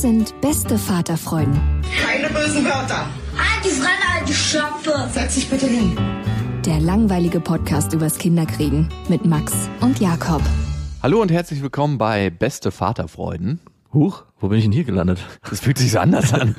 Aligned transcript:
Das 0.00 0.08
sind 0.08 0.40
beste 0.40 0.78
Vaterfreuden. 0.78 1.60
Keine 2.02 2.32
bösen 2.32 2.64
Wörter. 2.64 3.04
Die 3.62 3.68
Fremde, 3.68 4.06
alte 4.18 4.32
Schöpfe! 4.32 4.94
Setz 5.12 5.34
dich 5.34 5.50
bitte 5.50 5.66
hin. 5.66 5.94
Der 6.64 6.80
langweilige 6.80 7.38
Podcast 7.38 7.92
übers 7.92 8.16
Kinderkriegen 8.16 8.88
mit 9.10 9.26
Max 9.26 9.52
und 9.82 10.00
Jakob. 10.00 10.40
Hallo 11.02 11.20
und 11.20 11.30
herzlich 11.30 11.60
willkommen 11.60 11.98
bei 11.98 12.30
Beste 12.30 12.70
Vaterfreuden. 12.70 13.60
Huch, 13.92 14.24
wo 14.38 14.48
bin 14.48 14.56
ich 14.56 14.64
denn 14.64 14.72
hier 14.72 14.84
gelandet? 14.84 15.18
Das 15.50 15.60
fühlt 15.60 15.76
sich 15.76 15.90
so 15.90 15.98
anders 15.98 16.32
an. 16.32 16.56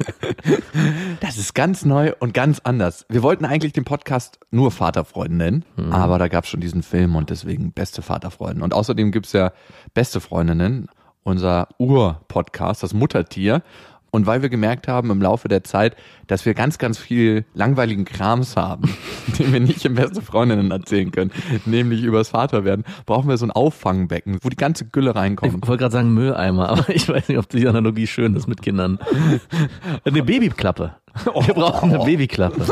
Das 1.19 1.39
ist 1.39 1.55
ganz 1.55 1.83
neu 1.83 2.13
und 2.19 2.35
ganz 2.35 2.59
anders. 2.59 3.07
Wir 3.09 3.23
wollten 3.23 3.45
eigentlich 3.45 3.73
den 3.73 3.85
Podcast 3.85 4.39
nur 4.51 4.69
Vaterfreuden 4.69 5.37
nennen, 5.37 5.65
aber 5.89 6.19
da 6.19 6.27
gab 6.27 6.43
es 6.43 6.51
schon 6.51 6.61
diesen 6.61 6.83
Film 6.83 7.15
und 7.15 7.31
deswegen 7.31 7.71
Beste 7.71 8.03
Vaterfreuden. 8.03 8.61
Und 8.61 8.75
außerdem 8.75 9.11
gibt's 9.11 9.33
ja 9.33 9.51
Beste 9.95 10.19
Freundinnen, 10.19 10.89
unser 11.23 11.67
Ur-Podcast, 11.77 12.83
das 12.83 12.93
Muttertier. 12.93 13.61
Und 14.13 14.25
weil 14.25 14.41
wir 14.41 14.49
gemerkt 14.49 14.89
haben 14.89 15.09
im 15.09 15.21
Laufe 15.21 15.47
der 15.47 15.63
Zeit, 15.63 15.95
dass 16.27 16.45
wir 16.45 16.53
ganz, 16.53 16.77
ganz 16.77 16.97
viel 16.97 17.45
langweiligen 17.53 18.03
Krams 18.03 18.57
haben, 18.57 18.93
den 19.39 19.53
wir 19.53 19.61
nicht 19.61 19.85
im 19.85 19.95
Beste 19.95 20.21
Freundinnen 20.21 20.69
erzählen 20.69 21.11
können, 21.11 21.31
nämlich 21.65 22.03
übers 22.03 22.27
Vaterwerden, 22.29 22.83
brauchen 23.05 23.29
wir 23.29 23.37
so 23.37 23.45
ein 23.45 23.51
Auffangbecken, 23.51 24.39
wo 24.41 24.49
die 24.49 24.57
ganze 24.57 24.83
Gülle 24.85 25.11
Ich 25.11 25.15
reinkommt. 25.15 25.65
wollte 25.65 25.77
gerade 25.83 25.93
sagen 25.93 26.13
Mülleimer, 26.13 26.67
aber 26.69 26.89
ich 26.89 27.07
weiß 27.07 27.29
nicht, 27.29 27.37
ob 27.37 27.47
die 27.47 27.65
Analogie 27.65 28.05
schön 28.05 28.35
ist 28.35 28.47
mit 28.47 28.61
Kindern. 28.61 28.99
Eine 30.03 30.23
Babyklappe. 30.23 30.95
Wir 31.45 31.53
brauchen 31.53 31.93
eine 31.93 32.03
Babyklappe. 32.03 32.65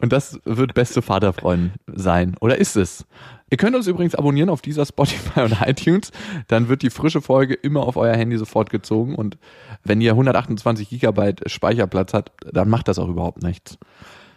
Und 0.00 0.12
das 0.12 0.40
wird 0.44 0.72
beste 0.72 1.02
Vaterfreund 1.02 1.72
sein. 1.86 2.34
Oder 2.40 2.56
ist 2.56 2.76
es? 2.76 3.04
Ihr 3.48 3.58
könnt 3.58 3.76
uns 3.76 3.86
übrigens 3.86 4.16
abonnieren 4.16 4.48
auf 4.48 4.60
dieser 4.60 4.84
Spotify 4.84 5.40
und 5.44 5.56
iTunes. 5.62 6.10
Dann 6.48 6.68
wird 6.68 6.82
die 6.82 6.90
frische 6.90 7.20
Folge 7.20 7.54
immer 7.54 7.82
auf 7.82 7.96
euer 7.96 8.16
Handy 8.16 8.36
sofort 8.38 8.70
gezogen. 8.70 9.14
Und 9.14 9.38
wenn 9.84 10.00
ihr 10.00 10.12
128 10.12 10.88
Gigabyte 10.88 11.48
Speicherplatz 11.48 12.12
habt, 12.12 12.32
dann 12.52 12.68
macht 12.68 12.88
das 12.88 12.98
auch 12.98 13.08
überhaupt 13.08 13.42
nichts. 13.42 13.78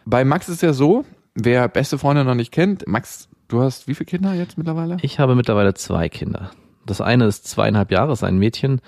Bei 0.06 0.24
Max 0.24 0.48
ist 0.48 0.62
ja 0.62 0.74
so, 0.74 1.06
wer 1.34 1.68
beste 1.68 1.98
Freunde 1.98 2.24
noch 2.24 2.36
nicht 2.36 2.52
kennt, 2.52 2.88
Max, 2.88 3.30
du 3.48 3.62
hast 3.62 3.88
wie 3.88 3.96
viele 3.96 4.06
Kinder 4.06 4.34
jetzt 4.34 4.58
mittlerweile? 4.58 4.98
Ich 5.02 5.20
habe 5.20 5.36
mittlerweile 5.36 5.74
zwei 5.74 6.08
Kinder. 6.10 6.52
Das 6.86 7.02
eine 7.02 7.26
ist 7.26 7.48
zweieinhalb 7.48 7.92
Jahre, 7.92 8.14
ist 8.14 8.24
ein 8.24 8.38
Mädchen. 8.38 8.82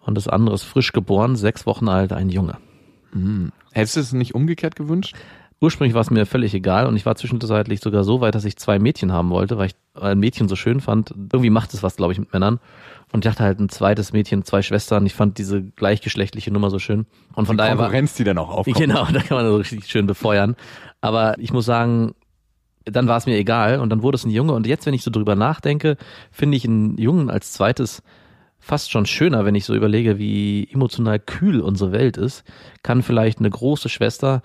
Und 0.00 0.14
das 0.14 0.28
andere 0.28 0.54
ist 0.54 0.62
frisch 0.62 0.92
geboren, 0.92 1.36
sechs 1.36 1.66
Wochen 1.66 1.88
alt, 1.88 2.14
ein 2.14 2.30
Junge. 2.30 2.56
Hättest 3.72 3.96
du 3.96 4.00
es 4.00 4.12
nicht 4.12 4.34
umgekehrt 4.34 4.76
gewünscht? 4.76 5.14
Ursprünglich 5.60 5.94
war 5.94 6.02
es 6.02 6.10
mir 6.10 6.24
völlig 6.24 6.54
egal 6.54 6.86
und 6.86 6.94
ich 6.96 7.04
war 7.04 7.16
zwischenzeitlich 7.16 7.80
sogar 7.80 8.04
so 8.04 8.20
weit, 8.20 8.36
dass 8.36 8.44
ich 8.44 8.56
zwei 8.56 8.78
Mädchen 8.78 9.12
haben 9.12 9.30
wollte, 9.30 9.58
weil 9.58 9.66
ich 9.66 9.74
ein 10.00 10.18
Mädchen 10.18 10.48
so 10.48 10.54
schön 10.54 10.80
fand. 10.80 11.10
Irgendwie 11.10 11.50
macht 11.50 11.74
es 11.74 11.82
was, 11.82 11.96
glaube 11.96 12.12
ich, 12.12 12.18
mit 12.20 12.32
Männern. 12.32 12.60
Und 13.12 13.24
ich 13.24 13.30
dachte 13.30 13.42
halt 13.42 13.58
ein 13.58 13.68
zweites 13.68 14.12
Mädchen, 14.12 14.44
zwei 14.44 14.62
Schwestern. 14.62 15.04
Ich 15.04 15.14
fand 15.14 15.38
diese 15.38 15.62
gleichgeschlechtliche 15.62 16.52
Nummer 16.52 16.70
so 16.70 16.78
schön. 16.78 17.06
Und 17.34 17.46
von 17.46 17.56
daher 17.56 17.76
war, 17.76 17.86
Konkurrenz, 17.86 18.14
die 18.14 18.24
dann 18.24 18.38
auch 18.38 18.50
aufkommt. 18.50 18.76
Genau, 18.76 19.04
da 19.06 19.20
kann 19.20 19.36
man 19.36 19.46
so 19.46 19.56
richtig 19.56 19.86
schön 19.86 20.06
befeuern. 20.06 20.54
Aber 21.00 21.36
ich 21.38 21.52
muss 21.52 21.64
sagen, 21.64 22.14
dann 22.84 23.08
war 23.08 23.16
es 23.16 23.26
mir 23.26 23.36
egal 23.36 23.80
und 23.80 23.90
dann 23.90 24.02
wurde 24.02 24.16
es 24.16 24.24
ein 24.24 24.30
Junge. 24.30 24.52
Und 24.52 24.66
jetzt, 24.66 24.86
wenn 24.86 24.94
ich 24.94 25.02
so 25.02 25.10
drüber 25.10 25.34
nachdenke, 25.34 25.96
finde 26.30 26.56
ich 26.56 26.64
einen 26.64 26.96
Jungen 26.98 27.30
als 27.30 27.52
zweites 27.52 28.02
fast 28.60 28.90
schon 28.90 29.06
schöner, 29.06 29.44
wenn 29.44 29.54
ich 29.54 29.64
so 29.64 29.74
überlege, 29.74 30.18
wie 30.18 30.68
emotional 30.72 31.18
kühl 31.18 31.60
unsere 31.60 31.92
Welt 31.92 32.16
ist. 32.16 32.44
Kann 32.82 33.02
vielleicht 33.02 33.38
eine 33.38 33.50
große 33.50 33.88
Schwester 33.88 34.42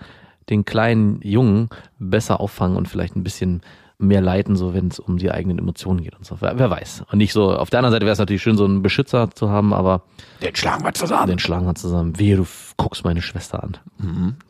den 0.50 0.64
kleinen 0.64 1.20
Jungen 1.22 1.68
besser 1.98 2.40
auffangen 2.40 2.76
und 2.76 2.88
vielleicht 2.88 3.16
ein 3.16 3.22
bisschen 3.24 3.62
mehr 3.98 4.20
leiten, 4.20 4.56
so 4.56 4.74
wenn 4.74 4.88
es 4.88 4.98
um 4.98 5.18
die 5.18 5.30
eigenen 5.30 5.58
Emotionen 5.58 6.02
geht 6.02 6.16
und 6.16 6.26
so. 6.26 6.36
Wer, 6.40 6.58
wer 6.58 6.68
weiß. 6.68 7.04
Und 7.10 7.18
nicht 7.18 7.32
so, 7.32 7.56
auf 7.56 7.70
der 7.70 7.78
anderen 7.78 7.92
Seite 7.92 8.04
wäre 8.04 8.12
es 8.12 8.18
natürlich 8.18 8.42
schön, 8.42 8.56
so 8.56 8.64
einen 8.64 8.82
Beschützer 8.82 9.30
zu 9.30 9.50
haben, 9.50 9.72
aber 9.72 10.02
Den 10.42 10.54
schlagen 10.54 10.84
wir 10.84 10.92
zusammen. 10.92 11.28
den 11.28 11.38
schlagen 11.38 11.64
wir 11.64 11.76
zusammen. 11.76 12.18
Wehe, 12.18 12.36
du 12.36 12.44
guckst 12.76 13.04
meine 13.04 13.22
Schwester 13.22 13.62
an. 13.62 13.78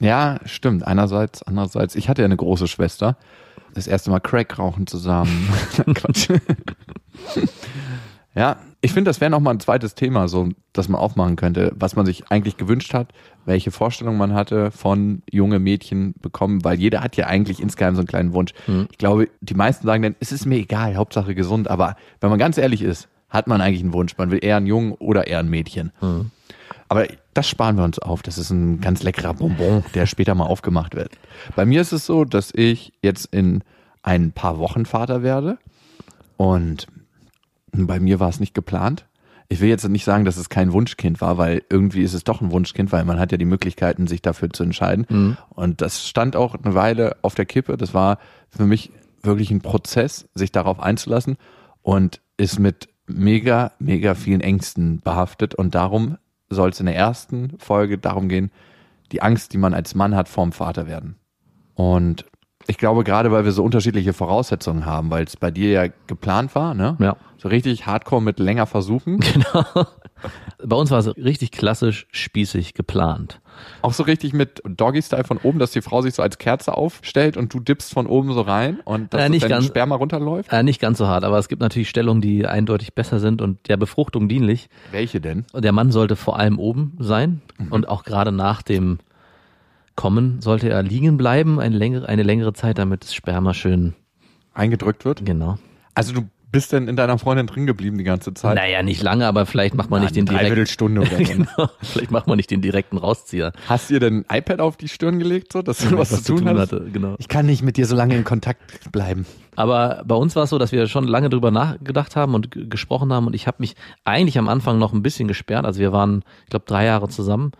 Ja, 0.01 0.39
stimmt. 0.47 0.87
Einerseits, 0.87 1.43
andererseits. 1.43 1.95
Ich 1.95 2.09
hatte 2.09 2.23
ja 2.23 2.27
eine 2.27 2.39
große 2.39 2.67
Schwester. 2.69 3.17
Das 3.75 3.87
erste 3.87 4.11
Mal 4.11 4.21
Crack 4.21 4.59
rauchen 4.59 4.87
zusammen. 4.87 5.49
Quatsch. 5.95 6.29
ja, 8.35 8.57
ich 8.85 8.93
finde, 8.93 9.09
das 9.09 9.23
wäre 9.23 9.31
noch 9.31 9.41
mal 9.41 9.53
ein 9.53 9.61
zweites 9.61 9.95
Thema, 9.95 10.29
so, 10.29 10.51
das 10.75 10.91
man 10.91 11.01
aufmachen 11.01 11.37
könnte, 11.37 11.73
was 11.75 11.97
man 11.97 12.05
sich 12.05 12.31
eigentlich 12.31 12.59
gewünscht 12.59 12.93
hat, 12.93 13.13
welche 13.47 13.71
Vorstellung 13.71 14.19
man 14.19 14.35
hatte 14.35 14.71
von 14.71 15.23
junge 15.31 15.59
Mädchen 15.59 16.13
bekommen, 16.21 16.65
weil 16.65 16.79
jeder 16.79 17.01
hat 17.01 17.17
ja 17.17 17.27
eigentlich 17.27 17.61
insgeheim 17.61 17.95
so 17.95 18.01
einen 18.01 18.09
kleinen 18.09 18.35
Wunsch. 18.35 18.53
Ich 18.91 18.99
glaube, 18.99 19.31
die 19.41 19.55
meisten 19.55 19.87
sagen 19.87 20.03
dann, 20.03 20.17
es 20.21 20.33
ist 20.33 20.45
mir 20.45 20.57
egal, 20.57 20.97
Hauptsache 20.97 21.35
gesund, 21.35 21.69
aber 21.69 21.97
wenn 22.21 22.29
man 22.29 22.39
ganz 22.39 22.59
ehrlich 22.59 22.83
ist, 22.83 23.09
hat 23.31 23.47
man 23.47 23.63
eigentlich 23.63 23.83
einen 23.83 23.95
Wunsch. 23.95 24.19
Man 24.19 24.31
will 24.31 24.45
eher 24.45 24.59
einen 24.59 24.67
Jungen 24.67 24.93
oder 24.93 25.27
eher 25.29 25.39
ein 25.39 25.49
Mädchen. 25.49 25.91
Aber 26.91 27.07
das 27.33 27.49
sparen 27.49 27.77
wir 27.79 27.85
uns 27.85 27.99
auf. 27.99 28.23
Das 28.23 28.37
ist 28.37 28.51
ein 28.51 28.83
ganz 28.83 29.03
leckerer 29.03 29.33
Bonbon, 29.33 29.83
der 29.95 30.05
später 30.05 30.35
mal 30.35 30.45
aufgemacht 30.45 30.95
wird. 30.95 31.13
Bei 31.57 31.65
mir 31.65 31.81
ist 31.81 31.93
es 31.93 32.05
so, 32.05 32.27
dass 32.27 32.53
ich 32.55 32.93
jetzt 33.01 33.25
in 33.33 33.65
ein 34.03 34.33
paar 34.33 34.59
Wochen 34.59 34.85
Vater 34.85 35.23
werde. 35.23 35.57
Und 36.37 36.87
bei 37.75 38.01
mir 38.01 38.21
war 38.21 38.29
es 38.29 38.41
nicht 38.41 38.55
geplant. 38.55 39.07
Ich 39.49 39.61
will 39.61 39.69
jetzt 39.69 39.87
nicht 39.89 40.05
sagen, 40.05 40.25
dass 40.25 40.39
es 40.39 40.49
kein 40.49 40.73
Wunschkind 40.73 41.21
war, 41.21 41.37
weil 41.37 41.63
irgendwie 41.69 42.03
ist 42.03 42.15
es 42.15 42.25
doch 42.25 42.41
ein 42.41 42.51
Wunschkind, 42.51 42.93
weil 42.93 43.05
man 43.05 43.19
hat 43.19 43.31
ja 43.31 43.39
die 43.39 43.45
Möglichkeiten, 43.45 44.07
sich 44.07 44.23
dafür 44.23 44.51
zu 44.51 44.63
entscheiden. 44.63 45.37
Und 45.51 45.81
das 45.81 46.09
stand 46.09 46.35
auch 46.35 46.55
eine 46.55 46.75
Weile 46.75 47.17
auf 47.23 47.35
der 47.35 47.45
Kippe. 47.45 47.77
Das 47.77 47.93
war 47.93 48.19
für 48.49 48.65
mich 48.65 48.91
wirklich 49.23 49.51
ein 49.51 49.61
Prozess, 49.61 50.29
sich 50.35 50.51
darauf 50.51 50.81
einzulassen 50.81 51.37
und 51.83 52.21
ist 52.37 52.59
mit 52.59 52.89
mega, 53.07 53.73
mega 53.79 54.15
vielen 54.15 54.41
Ängsten 54.41 55.01
behaftet. 55.01 55.55
Und 55.55 55.75
darum 55.75 56.17
soll 56.49 56.71
es 56.71 56.81
in 56.81 56.87
der 56.87 56.97
ersten 56.97 57.59
Folge 57.59 57.99
darum 57.99 58.29
gehen, 58.29 58.51
die 59.13 59.23
Angst, 59.23 59.53
die 59.53 59.59
man 59.59 59.75
als 59.75 59.95
Mann 59.95 60.15
hat 60.15 60.29
vorm 60.29 60.53
Vater 60.53 60.87
werden. 60.87 61.17
Und 61.75 62.25
ich 62.67 62.79
glaube, 62.79 63.05
gerade 63.05 63.31
weil 63.31 63.45
wir 63.45 63.53
so 63.53 63.63
unterschiedliche 63.63 64.13
Voraussetzungen 64.13 64.87
haben, 64.87 65.11
weil 65.11 65.25
es 65.25 65.37
bei 65.37 65.51
dir 65.51 65.71
ja 65.71 65.93
geplant 66.07 66.55
war, 66.55 66.75
ne? 66.75 66.97
Ja. 66.99 67.17
So 67.37 67.49
richtig 67.49 67.87
hardcore 67.87 68.23
mit 68.23 68.39
länger 68.39 68.67
versuchen. 68.67 69.21
Genau. 69.21 69.87
Bei 70.65 70.77
uns 70.77 70.91
war 70.91 70.99
es 70.99 71.15
richtig 71.19 71.51
klassisch 71.51 72.07
spießig 72.11 72.73
geplant. 72.73 73.41
Auch 73.83 73.93
so 73.93 74.05
richtig 74.05 74.33
mit 74.33 74.63
Doggy-Style 74.65 75.25
von 75.25 75.39
oben, 75.39 75.59
dass 75.59 75.73
die 75.73 75.83
Frau 75.83 76.01
sich 76.01 76.15
so 76.15 76.23
als 76.23 76.39
Kerze 76.39 76.75
aufstellt 76.75 77.37
und 77.37 77.53
du 77.53 77.61
dippst 77.61 77.93
von 77.93 78.07
oben 78.07 78.33
so 78.33 78.41
rein 78.41 78.81
und 78.85 79.13
dass 79.13 79.23
das 79.23 79.31
nicht 79.31 79.49
ganz. 79.49 79.67
Sperma 79.67 79.97
runterläuft. 79.97 80.51
Äh, 80.53 80.63
nicht 80.63 80.81
ganz 80.81 80.99
so 80.99 81.07
hart, 81.07 81.25
aber 81.25 81.39
es 81.39 81.49
gibt 81.49 81.61
natürlich 81.61 81.91
Stellungen, 81.91 82.23
die 82.23 82.47
eindeutig 82.47 82.95
besser 82.95 83.21
sind 83.21 83.43
und 83.43 83.69
der 83.69 83.77
Befruchtung 83.77 84.29
dienlich. 84.29 84.69
Welche 84.91 85.21
denn? 85.21 85.45
Der 85.53 85.73
Mann 85.73 85.93
sollte 85.93 86.17
vor 86.17 86.39
allem 86.39 86.59
oben 86.59 86.97
sein 86.99 87.43
und 87.71 87.89
auch 87.89 88.05
gerade 88.05 88.33
nach 88.33 88.63
dem 88.63 88.99
Kommen 89.97 90.41
sollte 90.41 90.69
er 90.69 90.83
liegen 90.83 91.17
bleiben, 91.17 91.61
eine 91.61 91.77
längere, 91.77 92.09
eine 92.09 92.23
längere 92.23 92.53
Zeit, 92.53 92.79
damit 92.79 93.05
das 93.05 93.15
Sperma 93.15 93.55
schön, 93.55 93.95
Eingedrückt 94.53 95.05
wird? 95.05 95.25
genau. 95.25 95.59
Also 95.95 96.13
du 96.13 96.29
bist 96.55 96.73
denn 96.73 96.87
in 96.87 96.95
deiner 96.95 97.19
Freundin 97.19 97.49
drin 97.49 97.67
geblieben 97.67 97.99
die 97.99 98.05
ganze 98.05 98.33
Zeit? 98.33 98.55
Naja, 98.55 98.85
nicht 98.85 99.03
lange, 99.03 99.27
aber 99.27 99.45
vielleicht 99.45 99.75
macht 99.75 99.91
man 99.91 100.03
nicht 100.03 100.15
den 100.15 100.25
direkten. 100.25 100.47
Dreiviertelstunde 100.47 101.01
oder 101.01 101.11
so. 101.19 101.25
genau, 101.25 101.69
vielleicht 101.83 102.13
macht 102.13 102.29
man 102.29 102.37
nicht 102.37 102.49
den 102.49 102.63
direkten 102.63 102.97
Rauszieher. 102.97 103.53
Hast 103.69 103.91
du 103.91 103.95
ihr 103.95 104.01
denn 104.01 104.25
ein 104.29 104.39
iPad 104.39 104.61
auf 104.61 104.77
die 104.77 104.87
Stirn 104.87 105.19
gelegt, 105.19 105.53
so, 105.53 105.63
dass 105.63 105.79
du 105.79 105.99
was, 105.99 106.23
zu 106.23 106.37
tun, 106.37 106.49
hattest? 106.49 106.73
hatte. 106.73 106.87
Genau. 106.93 107.17
Ich 107.19 107.27
kann 107.27 107.47
nicht 107.47 107.63
mit 107.63 107.77
dir 107.77 107.87
so 107.87 107.97
lange 107.97 108.17
in 108.17 108.23
Kontakt 108.23 108.93
bleiben. 108.93 109.27
Aber 109.57 110.05
bei 110.07 110.15
uns 110.15 110.37
war 110.37 110.45
es 110.45 110.51
so, 110.51 110.59
dass 110.59 110.71
wir 110.71 110.87
schon 110.87 111.09
lange 111.09 111.29
drüber 111.29 111.51
nachgedacht 111.51 112.15
haben 112.15 112.35
und 112.35 112.71
gesprochen 112.71 113.13
haben 113.13 113.27
und 113.27 113.35
ich 113.35 113.49
habe 113.49 113.57
mich 113.59 113.75
eigentlich 114.05 114.39
am 114.39 114.49
Anfang 114.49 114.79
noch 114.79 114.93
ein 114.93 115.03
bisschen 115.03 115.27
gesperrt. 115.27 115.65
Also 115.65 115.81
wir 115.81 115.91
waren, 115.93 116.23
ich 116.45 116.51
glaube, 116.51 116.67
drei 116.69 116.85
Jahre 116.85 117.09
zusammen 117.09 117.51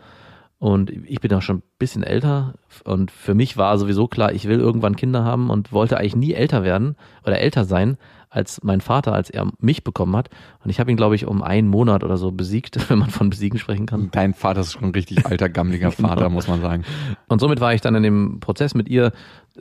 und 0.65 0.89
ich 0.89 1.21
bin 1.21 1.31
auch 1.31 1.43
schon 1.43 1.57
ein 1.57 1.63
bisschen 1.77 2.01
älter 2.01 2.55
und 2.85 3.11
für 3.11 3.35
mich 3.35 3.55
war 3.55 3.77
sowieso 3.77 4.07
klar, 4.07 4.33
ich 4.33 4.47
will 4.47 4.59
irgendwann 4.59 4.95
Kinder 4.95 5.23
haben 5.23 5.51
und 5.51 5.71
wollte 5.71 5.99
eigentlich 5.99 6.15
nie 6.15 6.33
älter 6.33 6.63
werden 6.63 6.95
oder 7.23 7.37
älter 7.39 7.65
sein 7.65 7.97
als 8.31 8.63
mein 8.63 8.81
Vater, 8.81 9.13
als 9.13 9.29
er 9.29 9.47
mich 9.59 9.83
bekommen 9.83 10.15
hat. 10.15 10.31
Und 10.63 10.71
ich 10.71 10.79
habe 10.79 10.89
ihn, 10.89 10.97
glaube 10.97 11.13
ich, 11.13 11.27
um 11.27 11.43
einen 11.43 11.67
Monat 11.67 12.03
oder 12.03 12.17
so 12.17 12.31
besiegt, 12.31 12.79
wenn 12.89 12.97
man 12.97 13.11
von 13.11 13.29
besiegen 13.29 13.59
sprechen 13.59 13.85
kann. 13.85 14.09
Dein 14.11 14.33
Vater 14.33 14.61
ist 14.61 14.73
schon 14.73 14.85
ein 14.85 14.91
richtig 14.91 15.27
alter, 15.27 15.49
gammeliger 15.49 15.91
Vater, 15.91 16.29
muss 16.29 16.47
man 16.47 16.59
sagen. 16.61 16.83
Und 17.27 17.41
somit 17.41 17.59
war 17.59 17.75
ich 17.75 17.81
dann 17.81 17.93
in 17.93 18.01
dem 18.01 18.39
Prozess 18.39 18.73
mit 18.73 18.89
ihr, 18.89 19.11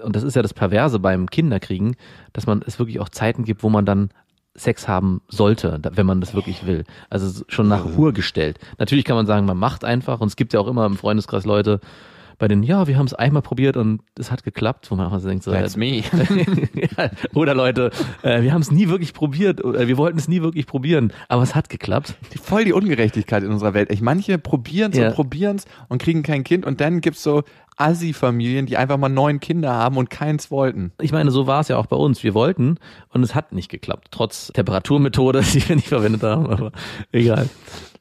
und 0.02 0.16
das 0.16 0.22
ist 0.22 0.36
ja 0.36 0.40
das 0.40 0.54
Perverse 0.54 1.00
beim 1.00 1.28
Kinderkriegen, 1.28 1.96
dass 2.32 2.46
man 2.46 2.62
es 2.66 2.78
wirklich 2.78 2.98
auch 2.98 3.10
Zeiten 3.10 3.44
gibt, 3.44 3.62
wo 3.62 3.68
man 3.68 3.84
dann 3.84 4.08
Sex 4.56 4.86
haben 4.86 5.20
sollte, 5.28 5.80
wenn 5.94 6.06
man 6.06 6.20
das 6.20 6.34
wirklich 6.34 6.64
will. 6.66 6.84
Also 7.10 7.44
schon 7.48 7.68
nach 7.68 7.84
Hur 7.96 8.12
gestellt. 8.12 8.58
Natürlich 8.78 9.04
kann 9.04 9.16
man 9.16 9.26
sagen, 9.26 9.46
man 9.46 9.56
macht 9.58 9.84
einfach, 9.84 10.20
und 10.20 10.28
es 10.28 10.36
gibt 10.36 10.52
ja 10.52 10.60
auch 10.60 10.68
immer 10.68 10.86
im 10.86 10.96
Freundeskreis 10.96 11.44
Leute, 11.44 11.80
bei 12.36 12.48
denen, 12.48 12.64
ja, 12.64 12.88
wir 12.88 12.98
haben 12.98 13.06
es 13.06 13.14
einmal 13.14 13.42
probiert 13.42 13.76
und 13.76 14.00
es 14.18 14.32
hat 14.32 14.42
geklappt, 14.42 14.90
wo 14.90 14.96
man 14.96 15.06
auch 15.06 15.18
so 15.20 15.28
denkt, 15.28 15.44
so, 15.44 15.52
That's 15.52 15.76
me. 15.76 15.98
ja, 16.74 17.10
oder 17.32 17.54
Leute, 17.54 17.90
äh, 18.22 18.42
wir 18.42 18.52
haben 18.52 18.60
es 18.60 18.72
nie 18.72 18.88
wirklich 18.88 19.12
probiert, 19.12 19.62
oder 19.64 19.86
wir 19.86 19.96
wollten 19.96 20.18
es 20.18 20.26
nie 20.26 20.42
wirklich 20.42 20.66
probieren, 20.66 21.12
aber 21.28 21.44
es 21.44 21.54
hat 21.54 21.68
geklappt. 21.68 22.16
Die- 22.32 22.38
Voll 22.38 22.64
die 22.64 22.72
Ungerechtigkeit 22.72 23.44
in 23.44 23.50
unserer 23.52 23.72
Welt. 23.74 23.90
Ich, 23.92 24.00
manche 24.00 24.38
probieren's 24.38 24.96
Ja. 24.96 25.08
und 25.08 25.14
probieren's 25.14 25.64
und 25.88 26.02
kriegen 26.02 26.24
kein 26.24 26.42
Kind 26.42 26.66
und 26.66 26.80
dann 26.80 27.00
gibt's 27.00 27.22
so 27.22 27.44
Assi-Familien, 27.76 28.66
die 28.66 28.76
einfach 28.76 28.96
mal 28.96 29.08
neun 29.08 29.40
Kinder 29.40 29.72
haben 29.72 29.96
und 29.96 30.10
keins 30.10 30.50
wollten. 30.50 30.92
Ich 31.00 31.12
meine, 31.12 31.30
so 31.30 31.46
war 31.46 31.60
es 31.60 31.68
ja 31.68 31.76
auch 31.76 31.86
bei 31.86 31.96
uns. 31.96 32.22
Wir 32.22 32.34
wollten 32.34 32.78
und 33.10 33.22
es 33.22 33.34
hat 33.34 33.52
nicht 33.52 33.68
geklappt, 33.68 34.08
trotz 34.10 34.48
Temperaturmethode, 34.52 35.42
die 35.52 35.68
wir 35.68 35.76
nicht 35.76 35.88
verwendet 35.88 36.22
haben, 36.22 36.46
aber 36.46 36.72
egal. 37.12 37.48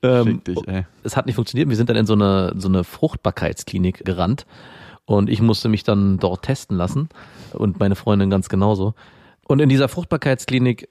Ähm, 0.02 0.44
dich, 0.44 0.60
ey. 0.68 0.86
es 1.04 1.16
hat 1.16 1.26
nicht 1.26 1.36
funktioniert. 1.36 1.70
Wir 1.70 1.76
sind 1.76 1.90
dann 1.90 1.98
in 1.98 2.06
so 2.06 2.14
eine, 2.14 2.54
so 2.58 2.68
eine 2.68 2.84
Fruchtbarkeitsklinik 2.84 4.06
gerannt 4.06 4.46
und 5.06 5.30
ich 5.30 5.42
musste 5.42 5.70
mich 5.70 5.84
dann 5.84 6.18
dort 6.18 6.44
testen 6.44 6.78
lassen 6.78 7.10
und 7.54 7.80
meine 7.80 7.96
Freundin 7.96 8.30
ganz 8.30 8.50
genauso. 8.50 8.94
Und 9.48 9.60
in 9.60 9.70
dieser 9.70 9.90
Fruchtbarkeitsklinik 9.90 10.90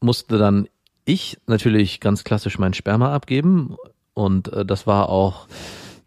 musste 0.00 0.38
dann 0.38 0.68
ich 1.04 1.38
natürlich 1.46 2.00
ganz 2.00 2.24
klassisch 2.24 2.58
mein 2.58 2.74
Sperma 2.74 3.14
abgeben 3.14 3.76
und 4.14 4.52
äh, 4.52 4.64
das 4.64 4.86
war 4.86 5.08
auch 5.08 5.46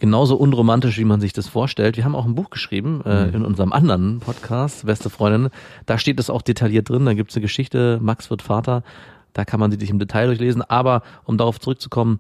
genauso 0.02 0.36
unromantisch, 0.36 0.98
wie 0.98 1.06
man 1.06 1.22
sich 1.22 1.32
das 1.32 1.48
vorstellt. 1.48 1.96
Wir 1.96 2.04
haben 2.04 2.16
auch 2.16 2.26
ein 2.26 2.34
Buch 2.34 2.50
geschrieben 2.50 3.04
äh, 3.06 3.30
in 3.30 3.46
unserem 3.46 3.72
anderen 3.72 4.20
Podcast, 4.20 4.88
Beste 4.88 5.12
Freundin. 5.12 5.52
Da 5.86 6.00
steht 6.00 6.20
es 6.20 6.32
auch 6.32 6.42
detailliert 6.42 6.90
drin. 6.90 7.06
Da 7.06 7.14
gibt 7.14 7.30
es 7.30 7.38
eine 7.38 7.44
Geschichte, 7.44 8.00
Max 8.02 8.32
wird 8.32 8.42
Vater. 8.42 8.84
Da 9.34 9.46
kann 9.46 9.60
man 9.60 9.72
sie 9.72 9.78
sich 9.80 9.92
im 9.92 10.00
Detail 10.00 10.26
durchlesen. 10.26 10.64
Aber 10.64 11.04
um 11.24 11.38
darauf 11.38 11.60
zurückzukommen, 11.60 12.20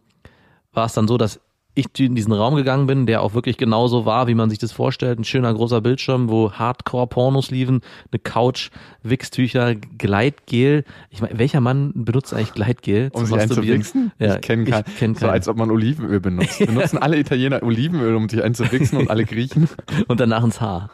war 0.73 0.85
es 0.85 0.93
dann 0.93 1.07
so, 1.07 1.17
dass 1.17 1.41
ich 1.73 1.87
in 1.99 2.15
diesen 2.15 2.33
Raum 2.33 2.55
gegangen 2.55 2.85
bin, 2.85 3.05
der 3.05 3.21
auch 3.21 3.33
wirklich 3.33 3.57
genauso 3.57 4.05
war, 4.05 4.27
wie 4.27 4.35
man 4.35 4.49
sich 4.49 4.59
das 4.59 4.71
vorstellt. 4.71 5.19
Ein 5.19 5.23
schöner 5.23 5.53
großer 5.53 5.81
Bildschirm, 5.81 6.29
wo 6.29 6.51
Hardcore-Pornos 6.51 7.49
liefen, 7.49 7.81
eine 8.11 8.19
Couch, 8.19 8.71
Wichstücher, 9.03 9.75
Gleitgel. 9.75 10.83
Ich 11.09 11.21
meine, 11.21 11.37
welcher 11.39 11.61
Mann 11.61 11.93
benutzt 11.95 12.33
eigentlich 12.33 12.53
Gleitgel? 12.53 13.09
Um 13.13 13.25
sich 13.25 13.37
einzuwichsen? 13.37 14.11
Ja, 14.19 14.35
ich 14.35 14.41
kenne 14.41 14.65
keinen. 14.65 14.83
Ich 14.87 14.97
kenn 14.97 15.15
so 15.15 15.21
keinen. 15.21 15.31
als 15.31 15.47
ob 15.47 15.57
man 15.57 15.71
Olivenöl 15.71 16.19
benutzt. 16.19 16.59
Benutzen 16.59 16.97
alle 16.97 17.17
Italiener 17.17 17.63
Olivenöl, 17.63 18.15
um 18.15 18.27
sich 18.27 18.43
einzuwichsen 18.43 18.97
und 18.97 19.09
alle 19.09 19.23
Griechen. 19.25 19.69
und 20.07 20.19
danach 20.19 20.43
ins 20.43 20.59
Haar. 20.59 20.91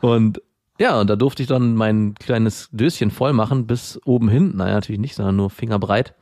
und 0.00 0.40
ja, 0.80 1.00
und 1.00 1.10
da 1.10 1.16
durfte 1.16 1.42
ich 1.42 1.48
dann 1.48 1.74
mein 1.74 2.14
kleines 2.14 2.68
Döschen 2.70 3.10
voll 3.10 3.32
machen 3.32 3.66
bis 3.66 4.00
oben 4.04 4.28
hin. 4.28 4.52
Naja, 4.54 4.74
natürlich 4.74 5.00
nicht, 5.00 5.16
sondern 5.16 5.34
nur 5.34 5.50
fingerbreit. 5.50 6.14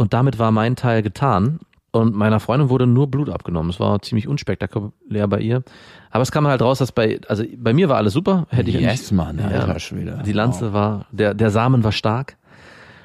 Und 0.00 0.14
damit 0.14 0.38
war 0.38 0.50
mein 0.50 0.76
Teil 0.76 1.02
getan. 1.02 1.60
Und 1.90 2.14
meiner 2.16 2.40
Freundin 2.40 2.70
wurde 2.70 2.86
nur 2.86 3.10
Blut 3.10 3.28
abgenommen. 3.28 3.68
Es 3.68 3.80
war 3.80 4.00
ziemlich 4.00 4.28
unspektakulär 4.28 5.28
bei 5.28 5.40
ihr. 5.40 5.62
Aber 6.10 6.22
es 6.22 6.32
kam 6.32 6.46
halt 6.46 6.62
raus, 6.62 6.78
dass 6.78 6.90
bei, 6.90 7.20
also 7.28 7.44
bei 7.54 7.74
mir 7.74 7.90
war 7.90 7.98
alles 7.98 8.14
super. 8.14 8.46
Hätte 8.48 8.70
ich 8.70 8.80
Yes, 8.80 9.12
Mann, 9.12 9.38
Ja, 9.38 9.48
alter 9.48 9.78
Schwede. 9.78 10.22
Die 10.24 10.32
Lanze 10.32 10.72
war, 10.72 11.04
der, 11.12 11.34
der 11.34 11.50
Samen 11.50 11.84
war 11.84 11.92
stark. 11.92 12.38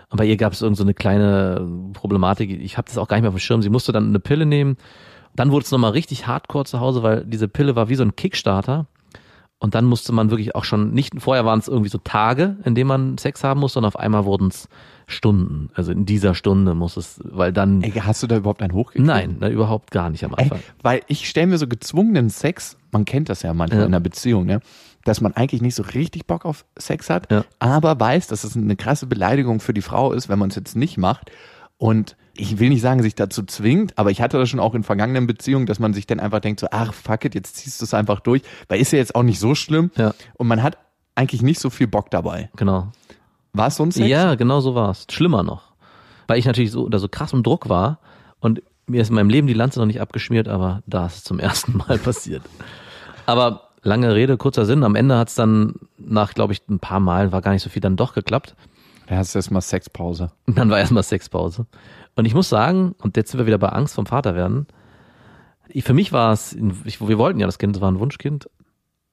Und 0.09 0.19
bei 0.19 0.25
ihr 0.25 0.37
gab 0.37 0.53
es 0.53 0.61
irgend 0.61 0.77
so 0.77 0.85
eine 0.85 0.93
kleine 0.93 1.67
Problematik. 1.91 2.49
Ich 2.49 2.77
habe 2.77 2.87
das 2.87 2.97
auch 2.97 3.09
gar 3.09 3.17
nicht 3.17 3.23
mehr 3.23 3.29
auf 3.29 3.35
dem 3.35 3.39
Schirm. 3.39 3.61
Sie 3.61 3.69
musste 3.69 3.91
dann 3.91 4.07
eine 4.07 4.21
Pille 4.21 4.45
nehmen. 4.45 4.77
Dann 5.35 5.51
wurde 5.51 5.65
es 5.65 5.71
nochmal 5.71 5.91
richtig 5.91 6.27
hardcore 6.27 6.63
zu 6.63 6.79
Hause, 6.79 7.03
weil 7.03 7.25
diese 7.25 7.49
Pille 7.49 7.75
war 7.75 7.89
wie 7.89 7.95
so 7.95 8.03
ein 8.03 8.15
Kickstarter. 8.15 8.85
Und 9.59 9.73
dann 9.73 9.85
musste 9.85 10.11
man 10.11 10.29
wirklich 10.31 10.53
auch 10.53 10.65
schon, 10.65 10.91
nicht 10.91 11.13
vorher 11.21 11.45
waren 11.45 11.59
es 11.59 11.67
irgendwie 11.67 11.89
so 11.89 11.97
Tage, 11.97 12.57
in 12.65 12.75
denen 12.75 12.87
man 12.89 13.17
Sex 13.17 13.43
haben 13.43 13.59
musste, 13.61 13.79
und 13.79 13.85
auf 13.85 13.97
einmal 13.97 14.25
wurden 14.25 14.47
es 14.49 14.67
Stunden. 15.07 15.69
Also 15.75 15.91
in 15.91 16.05
dieser 16.05 16.35
Stunde 16.35 16.73
muss 16.73 16.97
es, 16.97 17.19
weil 17.23 17.53
dann. 17.53 17.81
Ey, 17.81 17.91
hast 17.91 18.21
du 18.23 18.27
da 18.27 18.37
überhaupt 18.37 18.61
einen 18.61 18.73
hochgekriegt? 18.73 19.05
nein, 19.07 19.37
na, 19.39 19.49
überhaupt 19.49 19.91
gar 19.91 20.09
nicht 20.09 20.23
am 20.25 20.33
Ey, 20.35 20.43
Anfang. 20.43 20.59
weil 20.81 21.01
ich 21.07 21.29
stelle 21.29 21.47
mir 21.47 21.57
so 21.57 21.67
gezwungenen 21.67 22.29
Sex, 22.29 22.77
man 22.91 23.05
kennt 23.05 23.29
das 23.29 23.43
ja 23.43 23.53
manchmal 23.53 23.81
Ja. 23.81 23.85
in 23.85 23.93
einer 23.93 24.01
Beziehung, 24.01 24.45
ne? 24.45 24.59
dass 25.03 25.21
man 25.21 25.33
eigentlich 25.33 25.61
nicht 25.61 25.75
so 25.75 25.83
richtig 25.83 26.25
Bock 26.25 26.45
auf 26.45 26.65
Sex 26.77 27.09
hat, 27.11 27.31
Ja. 27.31 27.45
aber 27.59 27.99
weiß, 27.99 28.25
dass 28.27 28.43
es 28.43 28.57
eine 28.57 28.75
krasse 28.75 29.05
Beleidigung 29.05 29.59
für 29.59 29.73
die 29.73 29.83
Frau 29.83 30.11
ist, 30.11 30.27
wenn 30.29 30.39
man 30.39 30.49
es 30.49 30.55
jetzt 30.55 30.75
nicht 30.75 30.97
macht. 30.97 31.29
Und 31.77 32.17
ich 32.37 32.59
will 32.59 32.69
nicht 32.69 32.81
sagen, 32.81 33.01
sich 33.01 33.15
dazu 33.15 33.43
zwingt, 33.43 33.97
aber 33.97 34.11
ich 34.11 34.21
hatte 34.21 34.37
das 34.37 34.49
schon 34.49 34.59
auch 34.59 34.75
in 34.75 34.83
vergangenen 34.83 35.27
Beziehungen, 35.27 35.65
dass 35.65 35.79
man 35.79 35.93
sich 35.93 36.05
dann 36.05 36.19
einfach 36.19 36.39
denkt, 36.39 36.59
so, 36.59 36.67
ach 36.71 36.93
fuck 36.93 37.25
it, 37.25 37.35
jetzt 37.35 37.55
ziehst 37.55 37.81
du 37.81 37.85
es 37.85 37.93
einfach 37.93 38.19
durch, 38.19 38.41
weil 38.67 38.79
ist 38.79 38.91
ja 38.91 38.99
jetzt 38.99 39.15
auch 39.15 39.23
nicht 39.23 39.39
so 39.39 39.55
schlimm. 39.55 39.91
Ja. 39.97 40.13
Und 40.35 40.47
man 40.47 40.61
hat 40.61 40.77
eigentlich 41.15 41.41
nicht 41.41 41.59
so 41.59 41.69
viel 41.69 41.87
Bock 41.87 42.11
dabei. 42.11 42.49
Genau. 42.57 42.91
War 43.53 43.67
es 43.67 43.77
so 43.77 43.83
ein 43.83 43.91
Sex? 43.91 44.07
Ja, 44.07 44.35
genau 44.35 44.59
so 44.59 44.75
war 44.75 44.91
es. 44.91 45.07
Schlimmer 45.09 45.43
noch. 45.43 45.73
Weil 46.27 46.39
ich 46.39 46.45
natürlich 46.45 46.71
so 46.71 46.83
oder 46.83 46.99
so 46.99 47.07
krass 47.07 47.31
im 47.31 47.43
Druck 47.43 47.69
war 47.69 47.99
und 48.39 48.61
mir 48.87 49.01
ist 49.01 49.09
in 49.09 49.15
meinem 49.15 49.29
Leben 49.29 49.47
die 49.47 49.53
Lanze 49.53 49.79
noch 49.79 49.85
nicht 49.85 50.01
abgeschmiert, 50.01 50.47
aber 50.47 50.83
da 50.85 51.05
ist 51.05 51.17
es 51.17 51.23
zum 51.23 51.39
ersten 51.39 51.77
Mal 51.77 51.97
passiert. 51.97 52.43
Aber 53.25 53.69
lange 53.81 54.13
Rede, 54.13 54.37
kurzer 54.37 54.65
Sinn. 54.65 54.83
Am 54.83 54.95
Ende 54.95 55.17
hat 55.17 55.29
es 55.29 55.35
dann 55.35 55.75
nach, 55.97 56.33
glaube 56.33 56.53
ich, 56.53 56.61
ein 56.69 56.79
paar 56.79 56.99
Mal, 56.99 57.31
war 57.31 57.41
gar 57.41 57.51
nicht 57.51 57.63
so 57.63 57.69
viel, 57.69 57.81
dann 57.81 57.95
doch 57.95 58.13
geklappt. 58.13 58.55
Da 59.07 59.17
hast 59.17 59.33
du 59.33 59.39
erstmal 59.39 59.61
Sexpause. 59.61 60.31
Und 60.47 60.57
dann 60.57 60.69
war 60.69 60.79
erstmal 60.79 61.03
Sexpause. 61.03 61.65
Und 62.15 62.25
ich 62.25 62.33
muss 62.33 62.49
sagen, 62.49 62.95
und 63.01 63.17
jetzt 63.17 63.31
sind 63.31 63.39
wir 63.39 63.45
wieder 63.45 63.57
bei 63.57 63.69
Angst 63.69 63.95
vom 63.95 64.05
Vater 64.05 64.35
werden. 64.35 64.67
Ich, 65.67 65.83
für 65.83 65.93
mich 65.93 66.11
war 66.11 66.33
es, 66.33 66.55
ich, 66.85 67.05
wir 67.05 67.17
wollten 67.17 67.39
ja 67.39 67.45
das 67.45 67.59
Kind, 67.59 67.75
es 67.75 67.81
war 67.81 67.91
ein 67.91 67.99
Wunschkind. 67.99 68.49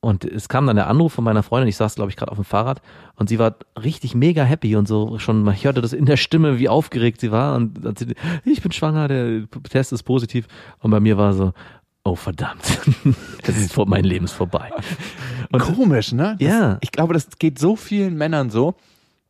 Und 0.05 0.25
es 0.25 0.49
kam 0.49 0.67
dann 0.67 0.75
der 0.75 0.89
Anruf 0.89 1.13
von 1.13 1.23
meiner 1.23 1.45
Freundin, 1.45 1.69
ich 1.69 1.77
saß, 1.77 1.95
glaube 1.95 2.11
ich, 2.11 2.17
gerade 2.17 2.33
auf 2.33 2.39
dem 2.39 2.45
Fahrrad 2.45 2.83
und 3.15 3.29
sie 3.29 3.39
war 3.39 3.55
richtig 3.81 4.17
mega 4.17 4.43
happy 4.43 4.75
und 4.75 4.89
so 4.89 5.21
schon, 5.21 5.45
man 5.45 5.55
hörte 5.55 5.81
das 5.81 5.93
in 5.93 6.07
der 6.07 6.17
Stimme, 6.17 6.59
wie 6.59 6.69
aufgeregt 6.69 7.21
sie 7.21 7.31
war 7.31 7.55
und 7.55 7.85
dann 7.85 7.95
sie, 7.95 8.17
ich 8.45 8.63
bin 8.63 8.73
schwanger, 8.73 9.07
der 9.07 9.45
Test 9.71 9.93
ist 9.93 10.03
positiv 10.03 10.49
und 10.81 10.91
bei 10.91 10.99
mir 10.99 11.19
war 11.19 11.35
so, 11.35 11.53
oh 12.03 12.17
verdammt, 12.17 12.63
es 13.45 13.57
ist 13.57 13.73
vor, 13.75 13.87
mein 13.87 14.03
Leben 14.03 14.25
ist 14.25 14.33
vorbei. 14.33 14.73
Und 15.53 15.61
Komisch, 15.61 16.11
ne? 16.11 16.37
Das, 16.41 16.49
Ja. 16.49 16.79
Ich 16.81 16.91
glaube, 16.91 17.15
das 17.15 17.39
geht 17.39 17.61
so 17.61 17.77
vielen 17.77 18.17
Männern 18.17 18.51
so, 18.51 18.75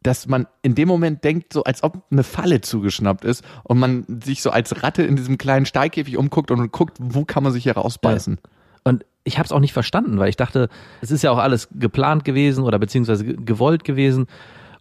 dass 0.02 0.26
man 0.26 0.46
in 0.62 0.74
dem 0.74 0.88
Moment 0.88 1.22
denkt, 1.24 1.52
so 1.52 1.64
als 1.64 1.82
ob 1.82 2.02
eine 2.10 2.22
Falle 2.24 2.60
zugeschnappt 2.60 3.24
ist 3.24 3.44
und 3.64 3.78
man 3.78 4.04
sich 4.24 4.42
so 4.42 4.50
als 4.50 4.82
Ratte 4.82 5.02
in 5.02 5.16
diesem 5.16 5.38
kleinen 5.38 5.66
Steikäfig 5.66 6.16
umguckt 6.16 6.50
und 6.50 6.72
guckt, 6.72 6.96
wo 7.00 7.24
kann 7.24 7.42
man 7.42 7.52
sich 7.52 7.62
hier 7.64 7.74
rausbeißen. 7.76 8.38
Und 8.84 9.04
ich 9.24 9.38
habe 9.38 9.46
es 9.46 9.52
auch 9.52 9.60
nicht 9.60 9.72
verstanden, 9.72 10.18
weil 10.18 10.28
ich 10.28 10.36
dachte, 10.36 10.68
es 11.00 11.10
ist 11.10 11.22
ja 11.22 11.30
auch 11.30 11.38
alles 11.38 11.68
geplant 11.72 12.24
gewesen 12.24 12.64
oder 12.64 12.78
beziehungsweise 12.78 13.24
ge- 13.24 13.36
gewollt 13.38 13.84
gewesen. 13.84 14.26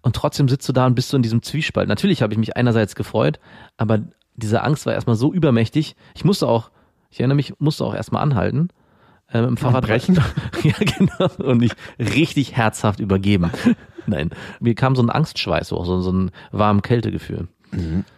Und 0.02 0.16
trotzdem 0.16 0.50
sitzt 0.50 0.68
du 0.68 0.74
da 0.74 0.88
und 0.88 0.96
bist 0.96 1.14
du 1.14 1.18
in 1.18 1.24
diesem 1.24 1.44
Zwiespalt. 1.44 1.88
Natürlich 1.88 2.24
habe 2.24 2.34
ich 2.34 2.40
mich 2.40 2.58
einerseits 2.58 2.96
gefreut, 2.96 3.40
aber 3.78 4.00
diese 4.36 4.64
Angst 4.64 4.88
war 4.88 4.94
erstmal 4.94 5.16
so 5.16 5.32
übermächtig. 5.32 5.96
Ich 6.16 6.26
musste 6.26 6.48
auch, 6.48 6.72
ich 7.12 7.20
erinnere 7.20 7.36
mich, 7.36 7.54
musste 7.60 7.86
auch 7.86 7.94
erstmal 7.94 8.24
anhalten. 8.24 8.70
Ähm, 9.34 9.50
im 9.50 9.58
Fahrrad 9.58 9.86
brechen? 9.86 10.16
ja, 10.64 10.74
genau. 10.80 11.30
Und 11.50 11.60
mich 11.60 11.72
richtig 12.00 12.58
herzhaft 12.58 13.00
übergeben. 13.00 13.52
Nein. 14.12 14.30
Mir 14.60 14.76
kam 14.76 14.96
so 14.96 15.02
ein 15.02 15.10
Angstschweiß 15.10 15.72
hoch, 15.72 15.86
so, 15.86 16.00
so 16.02 16.12
ein 16.12 16.32
warm 16.52 16.82
Kältegefühl. 16.82 17.48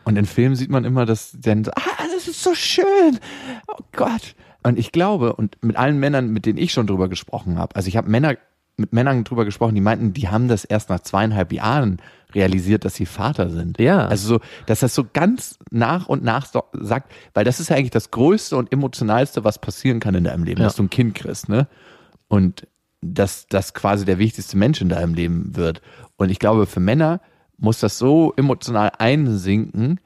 Und 0.04 0.18
in 0.18 0.26
Filmen 0.26 0.56
sieht 0.56 0.72
man 0.72 0.84
immer, 0.84 1.06
dass 1.06 1.38
dann 1.40 1.64
so, 1.64 1.72
ah, 1.72 2.04
das 2.14 2.28
ist 2.28 2.42
so 2.44 2.56
schön. 2.56 3.20
Oh 3.68 3.84
Gott. 3.96 4.36
Und 4.64 4.80
ich 4.80 4.92
glaube, 4.92 5.34
und 5.36 5.58
mit 5.62 5.76
allen 5.76 6.00
Männern, 6.00 6.30
mit 6.32 6.46
denen 6.48 6.58
ich 6.58 6.72
schon 6.74 6.88
drüber 6.88 7.08
gesprochen 7.08 7.58
habe, 7.60 7.76
also 7.76 7.88
ich 7.88 7.96
habe 7.98 8.10
Männer 8.10 8.36
mit 8.78 8.94
Männern 8.94 9.24
drüber 9.24 9.46
gesprochen, 9.46 9.76
die 9.76 9.82
meinten, 9.82 10.14
die 10.14 10.30
haben 10.30 10.48
das 10.48 10.66
erst 10.66 10.90
nach 10.90 11.02
zweieinhalb 11.02 11.54
Jahren 11.54 11.98
realisiert, 12.34 12.84
dass 12.86 12.96
sie 12.96 13.06
Vater 13.06 13.52
sind. 13.52 13.78
Ja. 13.80 14.08
Also 14.08 14.28
so, 14.28 14.40
dass 14.66 14.80
das 14.80 14.96
so 14.96 15.06
ganz 15.14 15.60
nach 15.70 16.08
und 16.08 16.24
nach 16.24 16.48
so 16.48 16.64
sagt, 16.74 17.12
weil 17.36 17.46
das 17.46 17.60
ist 17.60 17.70
ja 17.70 17.76
eigentlich 17.76 17.92
das 17.92 18.10
Größte 18.10 18.58
und 18.58 18.72
Emotionalste, 18.72 19.44
was 19.44 19.60
passieren 19.60 20.00
kann 20.00 20.16
in 20.16 20.24
deinem 20.24 20.44
Leben, 20.44 20.62
Ja. 20.62 20.66
dass 20.68 20.76
du 20.78 20.82
ein 20.84 20.90
Kind 20.90 21.14
kriegst, 21.14 21.50
ne? 21.50 21.68
Und 22.28 22.66
dass 23.04 23.48
das 23.48 23.74
quasi 23.74 24.06
der 24.06 24.20
wichtigste 24.20 24.58
Mensch 24.58 24.82
in 24.82 24.90
deinem 24.90 25.14
Leben 25.14 25.56
wird. 25.56 25.82
Und 26.16 26.30
ich 26.30 26.40
glaube, 26.40 26.66
für 26.66 26.80
Männer 26.80 27.22
muss 27.58 27.80
das 27.80 27.98
so 27.98 28.34
emotional 28.36 28.92
einsinken, 28.98 30.00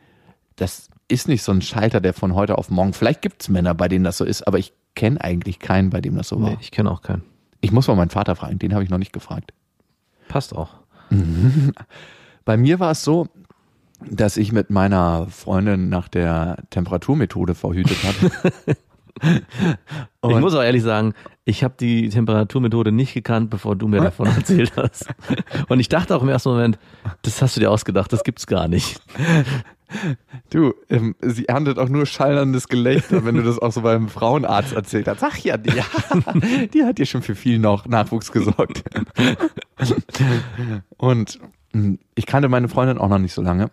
das 0.56 0.90
ist 1.08 1.28
nicht 1.28 1.44
so 1.44 1.52
ein 1.52 1.62
Schalter, 1.62 2.02
der 2.02 2.14
von 2.14 2.36
heute 2.36 2.58
auf 2.58 2.70
morgen, 2.70 2.94
vielleicht 2.94 3.22
gibt 3.22 3.42
es 3.42 3.50
Männer, 3.50 3.74
bei 3.74 3.88
denen 3.88 4.04
das 4.04 4.18
so 4.18 4.26
ist, 4.26 4.46
aber 4.48 4.60
ich 4.60 4.74
kenne 4.96 5.22
eigentlich 5.22 5.60
keinen, 5.60 5.90
bei 5.90 6.02
dem 6.02 6.16
das 6.16 6.30
so 6.30 6.42
war. 6.42 6.52
Nee, 6.52 6.58
ich 6.60 6.72
kenne 6.72 6.92
auch 6.92 7.02
keinen. 7.02 7.24
Ich 7.62 7.72
muss 7.72 7.88
mal 7.88 7.96
meinen 7.96 8.10
Vater 8.10 8.36
fragen, 8.36 8.60
den 8.60 8.74
habe 8.74 8.84
ich 8.84 8.90
noch 8.90 8.98
nicht 8.98 9.14
gefragt. 9.14 9.54
Passt 10.28 10.56
auch. 10.56 10.76
Bei 12.46 12.58
mir 12.58 12.80
war 12.80 12.92
es 12.92 13.04
so, 13.04 13.28
dass 14.10 14.38
ich 14.38 14.52
mit 14.52 14.70
meiner 14.70 15.28
Freundin 15.28 15.90
nach 15.90 16.08
der 16.08 16.58
Temperaturmethode 16.70 17.56
verhütet 17.56 17.98
habe. 18.04 18.76
ich 19.22 19.42
Und- 20.22 20.40
muss 20.42 20.54
auch 20.54 20.62
ehrlich 20.64 20.84
sagen, 20.84 21.14
ich 21.46 21.64
habe 21.64 21.76
die 21.80 22.10
Temperaturmethode 22.10 22.92
nicht 22.92 23.14
gekannt, 23.14 23.50
bevor 23.50 23.76
du 23.76 23.88
mir 23.88 24.02
davon 24.02 24.28
erzählt 24.36 24.74
hast. 24.76 25.08
Und 25.70 25.80
ich 25.80 25.88
dachte 25.90 26.16
auch 26.16 26.22
im 26.22 26.30
ersten 26.30 26.50
Moment, 26.50 26.78
das 27.22 27.42
hast 27.42 27.56
du 27.56 27.60
dir 27.62 27.72
ausgedacht, 27.72 28.12
das 28.12 28.24
gibt's 28.24 28.48
gar 28.48 28.68
nicht. 28.68 29.00
Du, 30.50 30.74
ähm, 30.90 31.16
sie 31.22 31.48
erntet 31.48 31.80
auch 31.80 31.88
nur 31.88 32.06
schallerndes 32.06 32.68
Gelächter, 32.68 33.24
wenn 33.24 33.36
du 33.36 33.44
das 33.44 33.58
auch 33.58 33.72
so 33.72 33.82
beim 33.82 34.10
Frauenarzt 34.10 34.74
erzählt 34.74 35.08
hast. 35.08 35.24
Ach 35.24 35.38
ja, 35.38 35.56
die, 35.56 35.72
die 36.74 36.84
hat 36.84 36.98
dir 36.98 37.06
schon 37.06 37.22
für 37.22 37.36
viel 37.36 37.58
noch 37.60 37.86
Nachwuchs 37.86 38.34
gesorgt. 38.34 38.84
Und 40.98 41.40
mh, 41.74 41.98
ich 42.16 42.26
kannte 42.26 42.50
meine 42.50 42.68
Freundin 42.68 42.98
auch 42.98 43.10
noch 43.10 43.20
nicht 43.20 43.34
so 43.34 43.42
lange. 43.42 43.72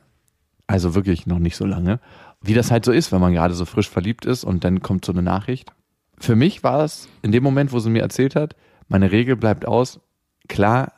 Also 0.67 0.95
wirklich 0.95 1.27
noch 1.27 1.39
nicht 1.39 1.57
so 1.57 1.67
lange. 1.67 2.01
Wie 2.45 2.55
das 2.55 2.71
halt 2.71 2.85
so 2.85 2.93
ist, 2.93 3.11
wenn 3.11 3.21
man 3.21 3.33
gerade 3.33 3.55
so 3.55 3.65
frisch 3.65 3.89
verliebt 3.89 4.27
ist 4.27 4.45
und 4.45 4.65
dann 4.65 4.83
kommt 4.83 5.05
so 5.05 5.13
eine 5.13 5.23
Nachricht. 5.23 5.73
Für 6.19 6.37
mich 6.37 6.63
war 6.63 6.85
es 6.85 7.09
in 7.23 7.33
dem 7.33 7.43
Moment, 7.43 7.73
wo 7.73 7.79
sie 7.79 7.91
mir 7.91 8.03
erzählt 8.03 8.37
hat, 8.37 8.55
meine 8.89 9.11
Regel 9.11 9.37
bleibt 9.37 9.67
aus. 9.67 10.01
Klar, 10.49 10.93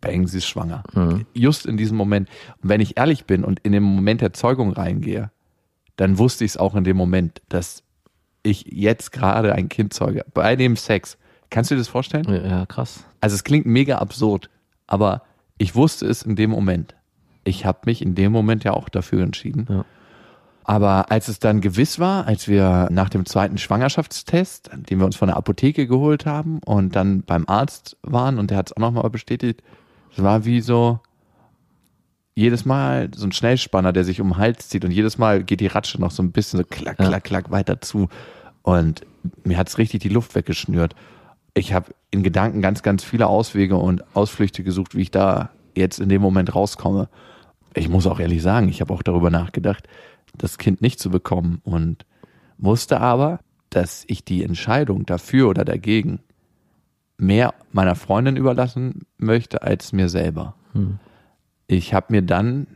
bang, 0.00 0.26
sie 0.28 0.38
ist 0.38 0.46
schwanger. 0.46 0.84
Just 1.34 1.66
in 1.66 1.76
diesem 1.76 1.96
Moment. 1.96 2.28
Und 2.62 2.68
wenn 2.68 2.80
ich 2.80 2.96
ehrlich 2.96 3.24
bin 3.24 3.44
und 3.44 3.60
in 3.60 3.72
den 3.72 3.82
Moment 3.82 4.20
der 4.20 4.32
Zeugung 4.32 4.72
reingehe, 4.72 5.30
dann 5.96 6.18
wusste 6.18 6.44
ich 6.44 6.52
es 6.52 6.56
auch 6.56 6.74
in 6.74 6.84
dem 6.84 6.96
Moment, 6.96 7.42
dass 7.48 7.82
ich 8.42 8.66
jetzt 8.66 9.12
gerade 9.12 9.54
ein 9.54 9.68
Kind 9.68 9.92
zeuge. 9.92 10.24
Bei 10.32 10.56
dem 10.56 10.76
Sex. 10.76 11.18
Kannst 11.50 11.70
du 11.70 11.74
dir 11.74 11.80
das 11.80 11.88
vorstellen? 11.88 12.24
Ja, 12.28 12.46
ja, 12.46 12.66
krass. 12.66 13.04
Also 13.20 13.34
es 13.34 13.44
klingt 13.44 13.66
mega 13.66 13.98
absurd, 13.98 14.48
aber 14.86 15.22
ich 15.58 15.74
wusste 15.74 16.06
es 16.06 16.22
in 16.22 16.34
dem 16.34 16.50
Moment. 16.50 16.94
Ich 17.44 17.66
habe 17.66 17.80
mich 17.86 18.00
in 18.00 18.14
dem 18.14 18.32
Moment 18.32 18.64
ja 18.64 18.72
auch 18.72 18.88
dafür 18.88 19.22
entschieden. 19.22 19.66
Ja. 19.68 19.84
Aber 20.64 21.10
als 21.10 21.28
es 21.28 21.38
dann 21.40 21.60
gewiss 21.60 21.98
war, 21.98 22.26
als 22.26 22.46
wir 22.46 22.88
nach 22.92 23.08
dem 23.08 23.26
zweiten 23.26 23.58
Schwangerschaftstest, 23.58 24.70
den 24.88 24.98
wir 24.98 25.06
uns 25.06 25.16
von 25.16 25.28
der 25.28 25.36
Apotheke 25.36 25.86
geholt 25.86 26.24
haben 26.24 26.60
und 26.64 26.94
dann 26.94 27.22
beim 27.22 27.44
Arzt 27.48 27.96
waren 28.02 28.38
und 28.38 28.50
der 28.50 28.58
hat 28.58 28.68
es 28.68 28.76
auch 28.76 28.80
nochmal 28.80 29.10
bestätigt, 29.10 29.62
es 30.16 30.22
war 30.22 30.44
wie 30.44 30.60
so 30.60 31.00
jedes 32.34 32.64
Mal 32.64 33.10
so 33.14 33.26
ein 33.26 33.32
Schnellspanner, 33.32 33.92
der 33.92 34.04
sich 34.04 34.20
um 34.20 34.28
den 34.30 34.36
Hals 34.38 34.68
zieht 34.68 34.84
und 34.84 34.90
jedes 34.90 35.18
Mal 35.18 35.42
geht 35.42 35.60
die 35.60 35.66
Ratsche 35.66 36.00
noch 36.00 36.10
so 36.10 36.22
ein 36.22 36.32
bisschen 36.32 36.58
so 36.58 36.64
klack, 36.68 36.98
Ja. 36.98 37.06
klack, 37.08 37.24
klack 37.24 37.50
weiter 37.50 37.80
zu. 37.80 38.08
Und 38.62 39.02
mir 39.44 39.58
hat's 39.58 39.78
richtig 39.78 40.00
die 40.02 40.08
Luft 40.08 40.34
weggeschnürt. 40.34 40.94
Ich 41.54 41.74
habe 41.74 41.92
in 42.10 42.22
Gedanken 42.22 42.62
ganz, 42.62 42.82
ganz 42.82 43.04
viele 43.04 43.26
Auswege 43.26 43.76
und 43.76 44.02
Ausflüchte 44.14 44.62
gesucht, 44.62 44.94
wie 44.94 45.02
ich 45.02 45.10
da 45.10 45.50
jetzt 45.74 45.98
in 45.98 46.08
dem 46.08 46.22
Moment 46.22 46.54
rauskomme. 46.54 47.08
Ich 47.74 47.88
muss 47.88 48.06
auch 48.06 48.20
ehrlich 48.20 48.42
sagen, 48.42 48.68
ich 48.68 48.80
habe 48.80 48.92
auch 48.94 49.02
darüber 49.02 49.30
nachgedacht, 49.30 49.86
das 50.36 50.58
Kind 50.58 50.80
nicht 50.80 50.98
zu 50.98 51.10
bekommen 51.10 51.60
und 51.64 52.06
wusste 52.58 53.00
aber, 53.00 53.40
dass 53.70 54.04
ich 54.06 54.24
die 54.24 54.44
Entscheidung 54.44 55.06
dafür 55.06 55.48
oder 55.48 55.64
dagegen 55.64 56.20
mehr 57.16 57.54
meiner 57.70 57.94
Freundin 57.94 58.36
überlassen 58.36 59.06
möchte 59.18 59.62
als 59.62 59.92
mir 59.92 60.08
selber. 60.08 60.54
Ich 61.66 61.94
habe 61.94 62.06
mir 62.10 62.22
dann 62.22 62.66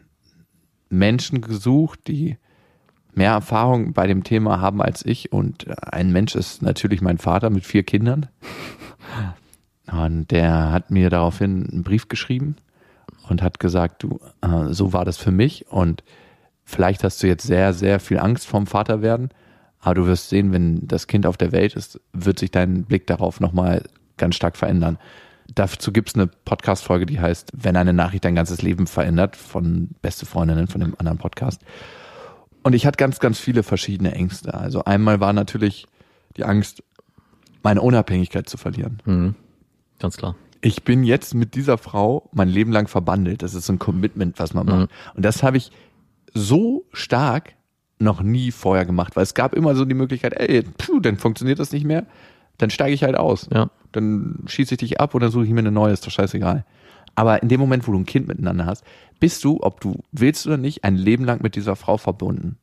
Menschen 0.88 1.40
gesucht, 1.40 2.00
die 2.06 2.38
mehr 3.14 3.32
Erfahrung 3.32 3.92
bei 3.92 4.06
dem 4.06 4.24
Thema 4.24 4.60
haben 4.60 4.80
als 4.80 5.04
ich 5.04 5.32
und 5.32 5.66
ein 5.92 6.12
Mensch 6.12 6.34
ist 6.34 6.62
natürlich 6.62 7.00
mein 7.00 7.18
Vater 7.18 7.50
mit 7.50 7.64
vier 7.64 7.82
Kindern. 7.82 8.28
Und 9.92 10.32
der 10.32 10.72
hat 10.72 10.90
mir 10.90 11.10
daraufhin 11.10 11.68
einen 11.70 11.84
Brief 11.84 12.08
geschrieben 12.08 12.56
und 13.28 13.40
hat 13.40 13.60
gesagt, 13.60 14.02
du, 14.02 14.18
äh, 14.40 14.72
so 14.72 14.92
war 14.92 15.04
das 15.04 15.16
für 15.16 15.30
mich 15.30 15.68
und 15.68 16.02
vielleicht 16.66 17.02
hast 17.04 17.22
du 17.22 17.26
jetzt 17.26 17.46
sehr, 17.46 17.72
sehr 17.72 17.98
viel 18.00 18.18
Angst 18.18 18.46
vorm 18.46 18.66
Vater 18.66 19.00
werden, 19.00 19.30
aber 19.80 19.94
du 19.94 20.06
wirst 20.06 20.28
sehen, 20.28 20.52
wenn 20.52 20.86
das 20.86 21.06
Kind 21.06 21.24
auf 21.26 21.38
der 21.38 21.52
Welt 21.52 21.74
ist, 21.74 22.00
wird 22.12 22.38
sich 22.38 22.50
dein 22.50 22.84
Blick 22.84 23.06
darauf 23.06 23.40
nochmal 23.40 23.84
ganz 24.18 24.34
stark 24.34 24.56
verändern. 24.56 24.98
Dazu 25.54 25.92
gibt 25.92 26.08
es 26.08 26.14
eine 26.16 26.26
Podcast-Folge, 26.26 27.06
die 27.06 27.20
heißt, 27.20 27.52
wenn 27.54 27.76
eine 27.76 27.92
Nachricht 27.92 28.24
dein 28.24 28.34
ganzes 28.34 28.62
Leben 28.62 28.88
verändert, 28.88 29.36
von 29.36 29.90
Beste 30.02 30.26
Freundinnen, 30.26 30.66
von 30.66 30.80
dem 30.80 30.96
anderen 30.98 31.18
Podcast. 31.18 31.62
Und 32.64 32.72
ich 32.72 32.84
hatte 32.84 32.96
ganz, 32.96 33.20
ganz 33.20 33.38
viele 33.38 33.62
verschiedene 33.62 34.12
Ängste. 34.12 34.54
Also 34.54 34.84
einmal 34.84 35.20
war 35.20 35.32
natürlich 35.32 35.86
die 36.36 36.42
Angst, 36.42 36.82
meine 37.62 37.80
Unabhängigkeit 37.80 38.48
zu 38.48 38.56
verlieren. 38.56 39.00
Mhm. 39.04 39.34
Ganz 40.00 40.16
klar. 40.16 40.34
Ich 40.62 40.82
bin 40.82 41.04
jetzt 41.04 41.34
mit 41.34 41.54
dieser 41.54 41.78
Frau 41.78 42.28
mein 42.32 42.48
Leben 42.48 42.72
lang 42.72 42.88
verbandelt. 42.88 43.42
Das 43.42 43.54
ist 43.54 43.66
so 43.66 43.72
ein 43.72 43.78
Commitment, 43.78 44.40
was 44.40 44.52
man 44.52 44.66
macht. 44.66 44.90
Und 45.14 45.24
das 45.24 45.44
habe 45.44 45.58
ich 45.58 45.70
so 46.36 46.86
stark 46.92 47.54
noch 47.98 48.22
nie 48.22 48.50
vorher 48.50 48.84
gemacht, 48.84 49.16
weil 49.16 49.22
es 49.22 49.34
gab 49.34 49.54
immer 49.54 49.74
so 49.74 49.84
die 49.84 49.94
Möglichkeit, 49.94 50.34
ey, 50.34 50.62
puh, 50.62 51.00
dann 51.00 51.16
funktioniert 51.16 51.58
das 51.58 51.72
nicht 51.72 51.86
mehr, 51.86 52.06
dann 52.58 52.70
steige 52.70 52.94
ich 52.94 53.02
halt 53.02 53.16
aus. 53.16 53.48
Ja. 53.52 53.70
Dann 53.92 54.44
schieße 54.46 54.74
ich 54.74 54.78
dich 54.78 55.00
ab 55.00 55.14
oder 55.14 55.30
suche 55.30 55.44
ich 55.44 55.50
mir 55.50 55.60
eine 55.60 55.72
neue, 55.72 55.92
ist 55.92 56.06
doch 56.06 56.10
scheißegal. 56.10 56.64
Aber 57.14 57.42
in 57.42 57.48
dem 57.48 57.60
Moment, 57.60 57.88
wo 57.88 57.92
du 57.92 57.98
ein 57.98 58.06
Kind 58.06 58.28
miteinander 58.28 58.66
hast, 58.66 58.84
bist 59.18 59.42
du, 59.44 59.58
ob 59.62 59.80
du 59.80 60.02
willst 60.12 60.46
oder 60.46 60.58
nicht, 60.58 60.84
ein 60.84 60.96
Leben 60.96 61.24
lang 61.24 61.42
mit 61.42 61.56
dieser 61.56 61.74
Frau 61.74 61.96
verbunden. 61.96 62.58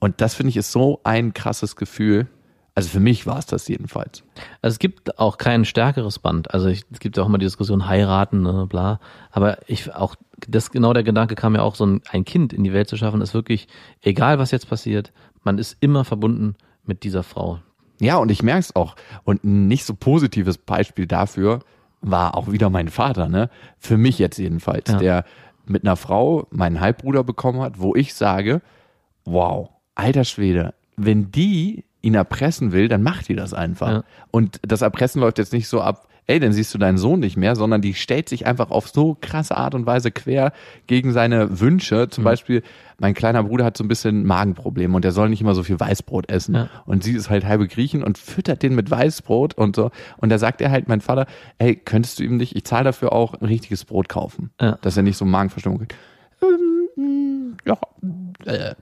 Und 0.00 0.20
das 0.20 0.34
finde 0.34 0.50
ich 0.50 0.56
ist 0.56 0.72
so 0.72 1.00
ein 1.04 1.32
krasses 1.32 1.76
Gefühl. 1.76 2.26
Also 2.74 2.88
für 2.88 3.00
mich 3.00 3.26
war 3.26 3.38
es 3.38 3.46
das 3.46 3.68
jedenfalls. 3.68 4.24
Also 4.62 4.74
es 4.74 4.78
gibt 4.78 5.18
auch 5.18 5.36
kein 5.36 5.64
stärkeres 5.66 6.18
Band. 6.18 6.54
Also 6.54 6.68
ich, 6.68 6.84
es 6.90 7.00
gibt 7.00 7.16
ja 7.16 7.22
auch 7.22 7.26
immer 7.28 7.36
die 7.38 7.44
Diskussion 7.44 7.86
heiraten, 7.86 8.42
ne, 8.42 8.66
bla. 8.66 8.98
Aber 9.30 9.58
ich 9.68 9.94
auch, 9.94 10.16
das 10.48 10.70
genau 10.70 10.94
der 10.94 11.02
Gedanke 11.02 11.34
kam 11.34 11.54
ja 11.54 11.60
auch, 11.62 11.74
so 11.74 11.84
ein, 11.84 12.00
ein 12.10 12.24
Kind 12.24 12.52
in 12.54 12.64
die 12.64 12.72
Welt 12.72 12.88
zu 12.88 12.96
schaffen, 12.96 13.20
ist 13.20 13.34
wirklich, 13.34 13.68
egal 14.00 14.38
was 14.38 14.50
jetzt 14.52 14.68
passiert, 14.70 15.12
man 15.44 15.58
ist 15.58 15.76
immer 15.80 16.04
verbunden 16.04 16.54
mit 16.84 17.02
dieser 17.02 17.22
Frau. 17.22 17.58
Ja, 18.00 18.16
und 18.16 18.30
ich 18.30 18.42
merke 18.42 18.60
es 18.60 18.74
auch. 18.74 18.96
Und 19.24 19.44
ein 19.44 19.68
nicht 19.68 19.84
so 19.84 19.94
positives 19.94 20.56
Beispiel 20.56 21.06
dafür 21.06 21.60
war 22.00 22.36
auch 22.36 22.50
wieder 22.50 22.70
mein 22.70 22.88
Vater, 22.88 23.28
ne? 23.28 23.50
Für 23.78 23.96
mich 23.98 24.18
jetzt 24.18 24.38
jedenfalls, 24.38 24.90
Ja. 24.90 24.98
der 24.98 25.24
mit 25.66 25.84
einer 25.84 25.96
Frau 25.96 26.48
meinen 26.50 26.80
Halbbruder 26.80 27.22
bekommen 27.22 27.60
hat, 27.60 27.78
wo 27.78 27.94
ich 27.94 28.14
sage, 28.14 28.60
wow, 29.24 29.68
alter 29.94 30.24
Schwede, 30.24 30.74
wenn 30.96 31.30
die 31.30 31.84
ihn 32.02 32.14
erpressen 32.14 32.72
will, 32.72 32.88
dann 32.88 33.02
macht 33.02 33.28
die 33.28 33.36
das 33.36 33.54
einfach. 33.54 33.88
Ja. 33.90 34.04
Und 34.30 34.60
das 34.62 34.82
Erpressen 34.82 35.20
läuft 35.20 35.38
jetzt 35.38 35.52
nicht 35.52 35.68
so 35.68 35.80
ab, 35.80 36.08
ey, 36.26 36.38
dann 36.38 36.52
siehst 36.52 36.72
du 36.72 36.78
deinen 36.78 36.98
Sohn 36.98 37.18
nicht 37.20 37.36
mehr, 37.36 37.56
sondern 37.56 37.80
die 37.82 37.94
stellt 37.94 38.28
sich 38.28 38.46
einfach 38.46 38.70
auf 38.70 38.88
so 38.88 39.16
krasse 39.20 39.56
Art 39.56 39.74
und 39.74 39.86
Weise 39.86 40.12
quer 40.12 40.52
gegen 40.86 41.12
seine 41.12 41.58
Wünsche. 41.60 42.04
Mhm. 42.06 42.10
Zum 42.12 42.24
Beispiel, 42.24 42.62
mein 42.98 43.12
kleiner 43.14 43.42
Bruder 43.42 43.64
hat 43.64 43.76
so 43.76 43.82
ein 43.82 43.88
bisschen 43.88 44.24
Magenprobleme 44.24 44.94
und 44.94 45.04
der 45.04 45.10
soll 45.10 45.28
nicht 45.28 45.40
immer 45.40 45.54
so 45.54 45.64
viel 45.64 45.80
Weißbrot 45.80 46.30
essen. 46.30 46.54
Ja. 46.54 46.68
Und 46.86 47.02
sie 47.02 47.12
ist 47.12 47.28
halt 47.28 47.44
halbe 47.44 47.66
Griechen 47.66 48.04
und 48.04 48.18
füttert 48.18 48.62
den 48.62 48.76
mit 48.76 48.88
Weißbrot 48.90 49.54
und 49.54 49.74
so. 49.74 49.90
Und 50.16 50.28
da 50.28 50.38
sagt 50.38 50.60
er 50.60 50.70
halt, 50.70 50.86
mein 50.88 51.00
Vater, 51.00 51.26
ey, 51.58 51.74
könntest 51.74 52.20
du 52.20 52.22
ihm 52.22 52.36
nicht, 52.36 52.54
ich 52.54 52.64
zahle 52.64 52.84
dafür 52.84 53.12
auch 53.12 53.34
ein 53.34 53.44
richtiges 53.46 53.84
Brot 53.84 54.08
kaufen, 54.08 54.50
Ja. 54.60 54.78
dass 54.80 54.96
er 54.96 55.02
nicht 55.02 55.16
so 55.16 55.24
Magenverstimmung 55.24 55.78
kriegt. 55.78 55.96
Ähm, 56.40 57.56
ja, 57.64 57.78
äh, 58.44 58.74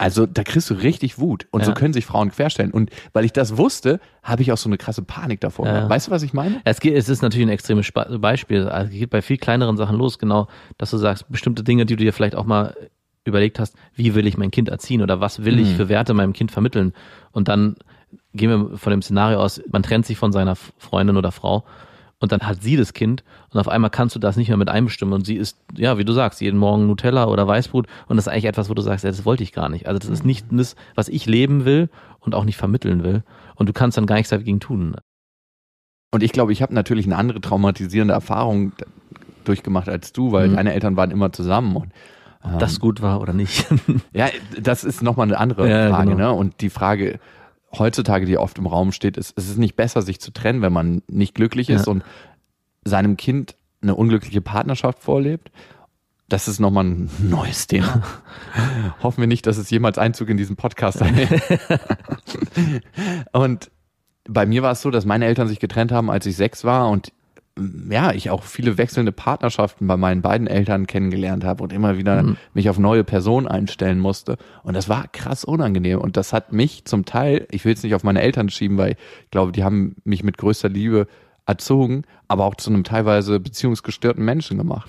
also 0.00 0.24
da 0.24 0.42
kriegst 0.44 0.70
du 0.70 0.74
richtig 0.74 1.18
Wut. 1.18 1.46
Und 1.50 1.62
so 1.62 1.72
Ja. 1.72 1.74
können 1.74 1.92
sich 1.92 2.06
Frauen 2.06 2.30
querstellen. 2.30 2.70
Und 2.70 2.88
weil 3.12 3.26
ich 3.26 3.34
das 3.34 3.58
wusste, 3.58 4.00
habe 4.22 4.40
ich 4.40 4.50
auch 4.50 4.56
so 4.56 4.66
eine 4.70 4.78
krasse 4.78 5.02
Panik 5.02 5.40
davor. 5.40 5.66
Ja. 5.66 5.90
Weißt 5.90 6.06
du, 6.06 6.10
was 6.10 6.22
ich 6.22 6.32
meine? 6.32 6.62
Es, 6.64 6.80
geht, 6.80 6.94
es 6.96 7.10
ist 7.10 7.20
natürlich 7.20 7.46
ein 7.46 7.50
extremes 7.50 7.92
Beispiel. 8.18 8.66
Also 8.66 8.90
es 8.90 8.98
geht 8.98 9.10
bei 9.10 9.20
viel 9.20 9.36
kleineren 9.36 9.76
Sachen 9.76 9.96
los, 9.98 10.18
genau, 10.18 10.48
dass 10.78 10.90
du 10.90 10.96
sagst, 10.96 11.26
bestimmte 11.28 11.62
Dinge, 11.62 11.84
die 11.84 11.96
du 11.96 12.04
dir 12.04 12.14
vielleicht 12.14 12.34
auch 12.34 12.46
mal 12.46 12.74
überlegt 13.24 13.58
hast, 13.58 13.76
wie 13.94 14.14
will 14.14 14.26
ich 14.26 14.38
mein 14.38 14.50
Kind 14.50 14.70
erziehen 14.70 15.02
oder 15.02 15.20
was 15.20 15.44
will 15.44 15.58
ich 15.58 15.68
für 15.74 15.90
Werte 15.90 16.14
meinem 16.14 16.32
Kind 16.32 16.50
vermitteln? 16.50 16.94
Und 17.32 17.48
dann 17.48 17.76
gehen 18.32 18.48
wir 18.70 18.78
von 18.78 18.92
dem 18.92 19.02
Szenario 19.02 19.38
aus, 19.38 19.60
man 19.70 19.82
trennt 19.82 20.06
sich 20.06 20.16
von 20.16 20.32
seiner 20.32 20.56
Freundin 20.56 21.18
oder 21.18 21.30
Frau 21.30 21.64
und 22.20 22.30
dann 22.32 22.40
hat 22.42 22.62
sie 22.62 22.76
das 22.76 22.92
Kind 22.92 23.24
und 23.52 23.58
auf 23.58 23.68
einmal 23.68 23.90
kannst 23.90 24.14
du 24.14 24.20
das 24.20 24.36
nicht 24.36 24.48
mehr 24.48 24.56
mit 24.56 24.68
einbestimmen 24.68 25.12
und 25.14 25.26
sie 25.26 25.36
isst, 25.36 25.58
ja, 25.76 25.98
wie 25.98 26.04
du 26.04 26.12
sagst, 26.12 26.40
jeden 26.40 26.58
Morgen 26.58 26.86
Nutella 26.86 27.26
oder 27.26 27.46
Weißbrot 27.48 27.86
und 28.06 28.16
das 28.16 28.26
ist 28.26 28.32
eigentlich 28.32 28.44
etwas, 28.44 28.68
wo 28.70 28.74
du 28.74 28.82
sagst, 28.82 29.04
ja, 29.04 29.10
das 29.10 29.24
wollte 29.24 29.42
ich 29.42 29.52
gar 29.52 29.68
nicht. 29.68 29.86
Also 29.88 29.98
das 29.98 30.08
ist 30.08 30.24
nicht 30.24 30.46
das, 30.50 30.76
was 30.94 31.08
ich 31.08 31.26
leben 31.26 31.64
will 31.64 31.88
und 32.20 32.34
auch 32.34 32.44
nicht 32.44 32.56
vermitteln 32.56 33.02
will 33.02 33.24
und 33.56 33.68
du 33.68 33.72
kannst 33.72 33.96
dann 33.98 34.06
gar 34.06 34.16
nichts 34.16 34.30
dagegen 34.30 34.60
tun. 34.60 34.94
Und 36.12 36.22
ich 36.22 36.32
glaube, 36.32 36.52
ich 36.52 36.60
habe 36.62 36.74
natürlich 36.74 37.06
eine 37.06 37.16
andere 37.16 37.40
traumatisierende 37.40 38.14
Erfahrung 38.14 38.72
durchgemacht 39.44 39.88
als 39.88 40.12
du, 40.12 40.32
weil 40.32 40.48
Mhm. 40.48 40.56
deine 40.56 40.72
Eltern 40.74 40.96
waren 40.96 41.10
immer 41.10 41.32
zusammen. 41.32 41.76
Und, 41.76 41.92
Ob 42.42 42.58
das 42.58 42.80
gut 42.80 43.00
war 43.02 43.20
oder 43.20 43.32
nicht. 43.32 43.66
ja, 44.12 44.26
das 44.60 44.82
ist 44.84 45.02
nochmal 45.02 45.26
eine 45.28 45.38
andere 45.38 45.68
Ja, 45.70 45.88
Frage. 45.90 46.10
genau. 46.10 46.32
Ne? 46.32 46.38
Und 46.38 46.60
die 46.60 46.70
Frage, 46.70 47.20
heutzutage, 47.78 48.26
die 48.26 48.36
oft 48.38 48.58
im 48.58 48.66
Raum 48.66 48.92
steht, 48.92 49.16
ist, 49.16 49.32
es 49.36 49.48
ist 49.48 49.58
nicht 49.58 49.76
besser, 49.76 50.02
sich 50.02 50.20
zu 50.20 50.32
trennen, 50.32 50.62
wenn 50.62 50.72
man 50.72 51.02
nicht 51.08 51.34
glücklich 51.34 51.70
ist 51.70 51.86
Ja. 51.86 51.92
und 51.92 52.04
seinem 52.84 53.16
Kind 53.16 53.54
eine 53.82 53.94
unglückliche 53.94 54.40
Partnerschaft 54.40 54.98
vorlebt. 55.02 55.50
Das 56.28 56.46
ist 56.48 56.60
nochmal 56.60 56.84
ein 56.84 57.10
neues 57.18 57.66
Thema. 57.66 58.02
Hoffen 59.02 59.20
wir 59.20 59.26
nicht, 59.26 59.46
dass 59.46 59.56
es 59.56 59.70
jemals 59.70 59.98
Einzug 59.98 60.28
in 60.28 60.36
diesen 60.36 60.56
Podcast 60.56 61.00
erhält. 61.00 61.42
und 63.32 63.70
bei 64.28 64.46
mir 64.46 64.62
war 64.62 64.72
es 64.72 64.82
so, 64.82 64.90
dass 64.90 65.04
meine 65.04 65.24
Eltern 65.26 65.48
sich 65.48 65.58
getrennt 65.58 65.92
haben, 65.92 66.10
als 66.10 66.26
ich 66.26 66.36
sechs 66.36 66.64
war 66.64 66.88
und 66.90 67.12
ja, 67.90 68.12
ich 68.12 68.30
auch 68.30 68.44
viele 68.44 68.78
wechselnde 68.78 69.12
Partnerschaften 69.12 69.86
bei 69.86 69.96
meinen 69.96 70.22
beiden 70.22 70.46
Eltern 70.46 70.86
kennengelernt 70.86 71.44
habe 71.44 71.62
und 71.62 71.72
immer 71.72 71.98
wieder 71.98 72.36
mich 72.54 72.70
auf 72.70 72.78
neue 72.78 73.04
Personen 73.04 73.46
einstellen 73.48 73.98
musste. 73.98 74.36
Und 74.62 74.74
das 74.74 74.88
war 74.88 75.08
krass 75.08 75.44
unangenehm. 75.44 75.98
Und 75.98 76.16
das 76.16 76.32
hat 76.32 76.52
mich 76.52 76.84
zum 76.84 77.04
Teil, 77.04 77.46
ich 77.50 77.64
will 77.64 77.74
es 77.74 77.82
nicht 77.82 77.94
auf 77.94 78.04
meine 78.04 78.22
Eltern 78.22 78.48
schieben, 78.48 78.78
weil 78.78 78.92
ich 79.24 79.30
glaube, 79.30 79.52
die 79.52 79.64
haben 79.64 79.96
mich 80.04 80.22
mit 80.22 80.38
größter 80.38 80.68
Liebe 80.68 81.06
erzogen, 81.46 82.04
aber 82.28 82.44
auch 82.44 82.54
zu 82.54 82.70
einem 82.70 82.84
teilweise 82.84 83.40
beziehungsgestörten 83.40 84.24
Menschen 84.24 84.56
gemacht. 84.56 84.88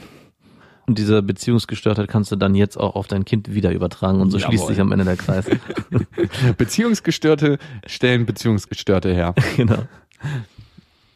Und 0.88 0.98
diese 0.98 1.22
Beziehungsgestörtheit 1.22 2.08
kannst 2.08 2.32
du 2.32 2.36
dann 2.36 2.56
jetzt 2.56 2.78
auch 2.78 2.96
auf 2.96 3.08
dein 3.08 3.24
Kind 3.26 3.54
wieder 3.54 3.72
übertragen 3.72 4.20
und 4.20 4.32
so 4.32 4.38
Jawohl. 4.38 4.50
schließt 4.50 4.68
sich 4.68 4.82
am 4.82 4.92
Ende 4.92 5.06
der 5.06 5.16
Kreis. 5.16 5.46
Beziehungsgestörte 6.58 7.60
stellen 7.86 8.26
Beziehungsgestörte 8.26 9.14
her. 9.14 9.34
genau. 9.58 9.84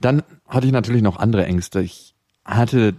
Dann 0.02 0.24
hatte 0.48 0.68
ich 0.68 0.74
natürlich 0.74 1.02
noch 1.02 1.18
andere 1.18 1.46
Ängste. 1.46 1.82
Ich 1.82 2.16
hatte 2.44 2.96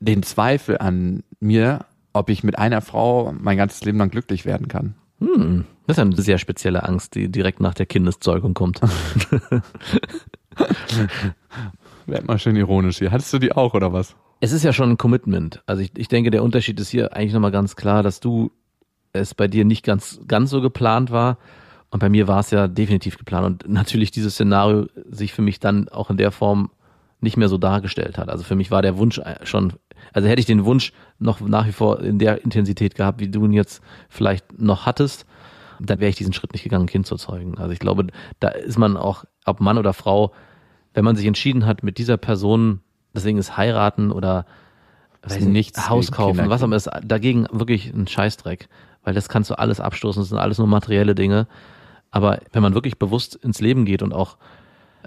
den 0.00 0.22
Zweifel 0.22 0.78
an 0.78 1.24
mir, 1.40 1.84
ob 2.12 2.30
ich 2.30 2.44
mit 2.44 2.58
einer 2.58 2.80
Frau 2.80 3.34
mein 3.38 3.56
ganzes 3.56 3.84
Leben 3.84 3.98
lang 3.98 4.10
glücklich 4.10 4.44
werden 4.44 4.68
kann. 4.68 4.94
Hm, 5.20 5.64
das 5.86 5.98
ist 5.98 6.02
eine 6.02 6.16
sehr 6.16 6.38
spezielle 6.38 6.84
Angst, 6.84 7.14
die 7.14 7.28
direkt 7.28 7.60
nach 7.60 7.74
der 7.74 7.86
Kindeszeugung 7.86 8.54
kommt. 8.54 8.80
Werd 12.06 12.26
mal 12.26 12.38
schön 12.38 12.56
ironisch 12.56 12.98
hier. 12.98 13.10
Hattest 13.10 13.32
du 13.32 13.38
die 13.38 13.52
auch 13.52 13.74
oder 13.74 13.92
was? 13.92 14.14
Es 14.40 14.52
ist 14.52 14.62
ja 14.62 14.72
schon 14.72 14.90
ein 14.90 14.98
Commitment. 14.98 15.62
Also 15.66 15.82
ich, 15.82 15.90
ich 15.96 16.08
denke, 16.08 16.30
der 16.30 16.44
Unterschied 16.44 16.78
ist 16.78 16.90
hier 16.90 17.14
eigentlich 17.14 17.32
nochmal 17.32 17.50
ganz 17.50 17.74
klar, 17.74 18.04
dass 18.04 18.20
du 18.20 18.52
es 19.12 19.34
bei 19.34 19.48
dir 19.48 19.64
nicht 19.64 19.84
ganz, 19.84 20.20
ganz 20.28 20.50
so 20.50 20.60
geplant 20.60 21.10
war. 21.10 21.38
Und 21.90 22.00
bei 22.00 22.08
mir 22.08 22.28
war 22.28 22.40
es 22.40 22.50
ja 22.50 22.68
definitiv 22.68 23.16
geplant. 23.16 23.64
Und 23.64 23.72
natürlich 23.72 24.10
dieses 24.10 24.34
Szenario 24.34 24.86
sich 25.10 25.32
für 25.32 25.42
mich 25.42 25.58
dann 25.58 25.88
auch 25.88 26.10
in 26.10 26.16
der 26.16 26.30
Form 26.30 26.70
nicht 27.20 27.36
mehr 27.36 27.48
so 27.48 27.58
dargestellt 27.58 28.18
hat. 28.18 28.28
Also 28.28 28.44
für 28.44 28.54
mich 28.54 28.70
war 28.70 28.82
der 28.82 28.96
Wunsch 28.98 29.20
schon, 29.42 29.72
also 30.12 30.28
hätte 30.28 30.40
ich 30.40 30.46
den 30.46 30.64
Wunsch 30.64 30.92
noch 31.18 31.40
nach 31.40 31.66
wie 31.66 31.72
vor 31.72 32.00
in 32.00 32.18
der 32.18 32.44
Intensität 32.44 32.94
gehabt, 32.94 33.20
wie 33.20 33.28
du 33.28 33.44
ihn 33.44 33.52
jetzt 33.52 33.82
vielleicht 34.08 34.60
noch 34.60 34.86
hattest, 34.86 35.26
dann 35.80 36.00
wäre 36.00 36.10
ich 36.10 36.16
diesen 36.16 36.32
Schritt 36.32 36.52
nicht 36.52 36.62
gegangen, 36.62 36.84
ein 36.84 36.88
Kind 36.88 37.06
zu 37.06 37.16
zeugen. 37.16 37.58
Also 37.58 37.72
ich 37.72 37.78
glaube, 37.78 38.06
da 38.40 38.48
ist 38.48 38.78
man 38.78 38.96
auch, 38.96 39.24
ob 39.46 39.60
Mann 39.60 39.78
oder 39.78 39.92
Frau, 39.92 40.32
wenn 40.94 41.04
man 41.04 41.16
sich 41.16 41.26
entschieden 41.26 41.66
hat, 41.66 41.82
mit 41.82 41.98
dieser 41.98 42.16
Person, 42.16 42.80
deswegen 43.14 43.38
ist 43.38 43.56
heiraten 43.56 44.12
oder 44.12 44.46
weiß 45.22 45.40
nicht, 45.40 45.48
nichts 45.48 45.88
Haus 45.88 46.12
kaufen, 46.12 46.48
was 46.48 46.62
auch 46.62 46.66
immer, 46.66 46.76
ist 46.76 46.90
dagegen 47.02 47.46
wirklich 47.50 47.92
ein 47.92 48.06
Scheißdreck, 48.06 48.68
weil 49.02 49.14
das 49.14 49.28
kannst 49.28 49.50
du 49.50 49.58
alles 49.58 49.80
abstoßen, 49.80 50.22
das 50.22 50.28
sind 50.28 50.38
alles 50.38 50.58
nur 50.58 50.66
materielle 50.66 51.14
Dinge. 51.14 51.46
Aber 52.10 52.40
wenn 52.52 52.62
man 52.62 52.74
wirklich 52.74 52.98
bewusst 52.98 53.34
ins 53.36 53.60
Leben 53.60 53.84
geht 53.84 54.02
und 54.02 54.12
auch 54.12 54.36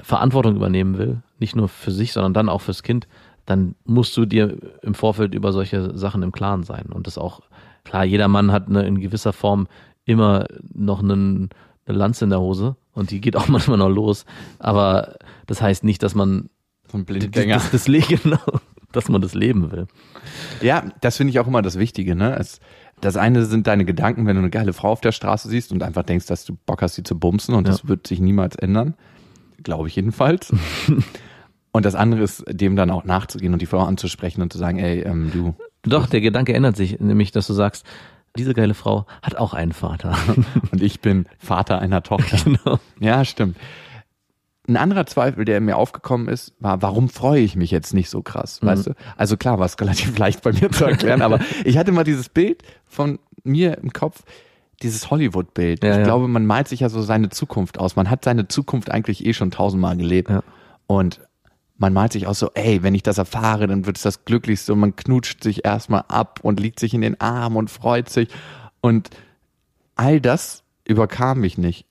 Verantwortung 0.01 0.55
übernehmen 0.55 0.97
will, 0.97 1.21
nicht 1.39 1.55
nur 1.55 1.67
für 1.67 1.91
sich, 1.91 2.13
sondern 2.13 2.33
dann 2.33 2.49
auch 2.49 2.61
fürs 2.61 2.83
Kind, 2.83 3.07
dann 3.45 3.75
musst 3.85 4.15
du 4.15 4.25
dir 4.25 4.57
im 4.81 4.93
Vorfeld 4.93 5.33
über 5.33 5.51
solche 5.51 5.97
Sachen 5.97 6.23
im 6.23 6.31
Klaren 6.31 6.63
sein. 6.63 6.87
Und 6.93 7.07
das 7.07 7.17
auch, 7.17 7.41
klar, 7.83 8.05
jeder 8.05 8.27
Mann 8.27 8.51
hat 8.51 8.67
eine, 8.67 8.83
in 8.83 8.99
gewisser 8.99 9.33
Form 9.33 9.67
immer 10.05 10.45
noch 10.73 10.99
einen, 11.01 11.49
eine 11.85 11.97
Lanze 11.97 12.23
in 12.25 12.29
der 12.29 12.39
Hose 12.39 12.75
und 12.93 13.11
die 13.11 13.21
geht 13.21 13.35
auch 13.35 13.47
manchmal 13.49 13.77
noch 13.77 13.89
los. 13.89 14.25
Aber 14.59 15.15
das 15.47 15.61
heißt 15.61 15.83
nicht, 15.83 16.03
dass 16.03 16.15
man 16.15 16.49
So 16.91 16.97
ein 16.97 17.05
das, 17.05 17.17
Blindgänger. 17.17 17.55
das, 17.55 17.71
das 17.71 17.87
Leben, 17.87 18.21
genau, 18.23 18.59
dass 18.91 19.09
man 19.09 19.21
das 19.21 19.33
leben 19.33 19.71
will. 19.71 19.87
Ja, 20.61 20.83
das 21.01 21.17
finde 21.17 21.31
ich 21.31 21.39
auch 21.39 21.47
immer 21.47 21.61
das 21.61 21.77
Wichtige. 21.79 22.15
Ne? 22.15 22.37
Es, 22.37 22.59
das 23.01 23.17
eine 23.17 23.45
sind 23.45 23.67
deine 23.67 23.85
Gedanken, 23.85 24.25
wenn 24.25 24.35
du 24.35 24.41
eine 24.41 24.49
geile 24.49 24.73
Frau 24.73 24.91
auf 24.91 25.01
der 25.01 25.11
Straße 25.11 25.49
siehst 25.49 25.71
und 25.71 25.83
einfach 25.83 26.03
denkst, 26.03 26.25
dass 26.27 26.45
du 26.45 26.55
Bock 26.65 26.81
hast, 26.81 26.95
sie 26.95 27.03
zu 27.03 27.17
bumsen 27.19 27.55
und 27.55 27.65
Ja. 27.67 27.71
das 27.71 27.87
wird 27.87 28.07
sich 28.07 28.19
niemals 28.19 28.55
ändern. 28.55 28.93
Glaube 29.63 29.87
ich 29.87 29.95
jedenfalls. 29.95 30.53
und 31.71 31.85
das 31.85 31.95
andere 31.95 32.21
ist, 32.23 32.43
dem 32.47 32.75
dann 32.75 32.89
auch 32.89 33.03
nachzugehen 33.03 33.53
und 33.53 33.61
die 33.61 33.65
Frau 33.65 33.79
anzusprechen 33.83 34.41
und 34.41 34.51
zu 34.51 34.57
sagen, 34.59 34.79
ey, 34.79 35.01
ähm, 35.01 35.31
du, 35.33 35.55
Doch, 35.83 36.07
der 36.07 36.21
Gedanke 36.21 36.53
ändert 36.53 36.75
sich, 36.75 36.99
nämlich, 36.99 37.31
dass 37.31 37.47
du 37.47 37.53
sagst, 37.53 37.85
diese 38.37 38.53
geile 38.53 38.73
Frau 38.73 39.05
hat 39.21 39.35
auch 39.35 39.53
einen 39.53 39.73
Vater. 39.73 40.15
und 40.71 40.81
ich 40.81 41.01
bin 41.01 41.25
Vater 41.37 41.79
einer 41.79 42.01
Tochter. 42.03 42.37
genau. 42.43 42.79
Ja, 42.99 43.25
stimmt. 43.25 43.57
Ein 44.71 44.77
anderer 44.77 45.05
Zweifel, 45.05 45.43
der 45.43 45.59
mir 45.59 45.75
aufgekommen 45.75 46.29
ist, 46.29 46.53
war, 46.59 46.81
warum 46.81 47.09
freue 47.09 47.41
ich 47.41 47.57
mich 47.57 47.71
jetzt 47.71 47.93
nicht 47.93 48.09
so 48.09 48.21
krass? 48.21 48.59
Weißt 48.61 48.87
du? 48.87 48.95
Also 49.17 49.35
klar, 49.35 49.59
war 49.59 49.65
es 49.65 49.79
relativ 49.79 50.17
leicht 50.17 50.41
bei 50.41 50.53
mir 50.53 50.71
zu 50.71 50.85
erklären, 50.85 51.21
aber 51.21 51.39
ich 51.65 51.77
hatte 51.77 51.91
mal 51.91 52.05
dieses 52.05 52.29
Bild 52.29 52.63
von 52.85 53.19
mir 53.43 53.77
im 53.79 53.91
Kopf, 53.91 54.23
dieses 54.81 55.11
Hollywood-Bild. 55.11 55.83
Ja, 55.83 55.91
ich 55.91 55.97
ja. 55.97 56.03
glaube, 56.03 56.29
man 56.29 56.45
malt 56.45 56.69
sich 56.69 56.79
ja 56.79 56.89
so 56.89 57.01
seine 57.01 57.29
Zukunft 57.29 57.79
aus. 57.79 57.97
Man 57.97 58.09
hat 58.09 58.23
seine 58.23 58.47
Zukunft 58.47 58.89
eigentlich 58.89 59.25
eh 59.25 59.33
schon 59.33 59.51
tausendmal 59.51 59.97
gelebt. 59.97 60.29
Ja. 60.29 60.41
Und 60.87 61.19
man 61.77 61.91
malt 61.91 62.13
sich 62.13 62.27
aus 62.27 62.39
so, 62.39 62.51
ey, 62.53 62.81
wenn 62.81 62.95
ich 62.95 63.03
das 63.03 63.17
erfahre, 63.17 63.67
dann 63.67 63.85
wird 63.85 63.97
es 63.97 64.03
das 64.03 64.23
Glücklichste 64.23 64.71
und 64.71 64.79
man 64.79 64.95
knutscht 64.95 65.43
sich 65.43 65.65
erstmal 65.65 66.05
ab 66.07 66.39
und 66.43 66.61
liegt 66.61 66.79
sich 66.79 66.93
in 66.93 67.01
den 67.01 67.19
Arm 67.19 67.57
und 67.57 67.69
freut 67.69 68.07
sich. 68.07 68.29
Und 68.79 69.09
all 69.95 70.21
das 70.21 70.63
überkam 70.85 71.41
mich 71.41 71.57
nicht. 71.57 71.85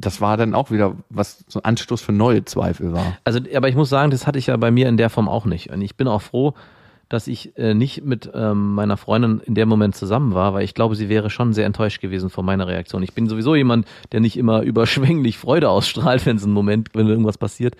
Das 0.00 0.20
war 0.20 0.36
dann 0.36 0.54
auch 0.54 0.70
wieder, 0.70 0.96
was 1.08 1.44
so 1.48 1.60
ein 1.60 1.64
Anstoß 1.64 2.00
für 2.00 2.12
neue 2.12 2.44
Zweifel 2.44 2.92
war. 2.92 3.16
Also, 3.24 3.40
aber 3.54 3.68
ich 3.68 3.74
muss 3.74 3.88
sagen, 3.88 4.10
das 4.10 4.26
hatte 4.26 4.38
ich 4.38 4.46
ja 4.46 4.56
bei 4.56 4.70
mir 4.70 4.88
in 4.88 4.96
der 4.96 5.10
Form 5.10 5.28
auch 5.28 5.44
nicht. 5.44 5.70
Und 5.70 5.82
ich 5.82 5.96
bin 5.96 6.08
auch 6.08 6.22
froh, 6.22 6.54
dass 7.10 7.26
ich 7.26 7.58
äh, 7.58 7.74
nicht 7.74 8.04
mit 8.04 8.30
ähm, 8.32 8.74
meiner 8.74 8.96
Freundin 8.96 9.40
in 9.40 9.56
dem 9.56 9.68
Moment 9.68 9.96
zusammen 9.96 10.32
war, 10.32 10.54
weil 10.54 10.64
ich 10.64 10.74
glaube, 10.74 10.94
sie 10.94 11.08
wäre 11.08 11.28
schon 11.28 11.52
sehr 11.52 11.66
enttäuscht 11.66 12.00
gewesen 12.00 12.30
von 12.30 12.46
meiner 12.46 12.68
Reaktion. 12.68 13.02
Ich 13.02 13.14
bin 13.14 13.28
sowieso 13.28 13.56
jemand, 13.56 13.86
der 14.12 14.20
nicht 14.20 14.36
immer 14.36 14.62
überschwänglich 14.62 15.36
Freude 15.36 15.68
ausstrahlt, 15.68 16.24
wenn 16.24 16.36
es 16.36 16.44
ein 16.44 16.52
Moment, 16.52 16.90
wenn 16.94 17.08
irgendwas 17.08 17.36
passiert. 17.36 17.74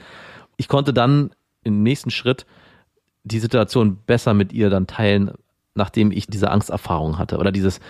Ich 0.56 0.68
konnte 0.68 0.92
dann 0.92 1.30
im 1.62 1.82
nächsten 1.82 2.10
Schritt 2.10 2.44
die 3.22 3.38
Situation 3.38 3.98
besser 4.04 4.34
mit 4.34 4.52
ihr 4.52 4.68
dann 4.68 4.86
teilen, 4.86 5.30
nachdem 5.74 6.10
ich 6.10 6.26
diese 6.26 6.50
Angsterfahrung 6.50 7.18
hatte 7.18 7.38
oder 7.38 7.52
dieses 7.52 7.80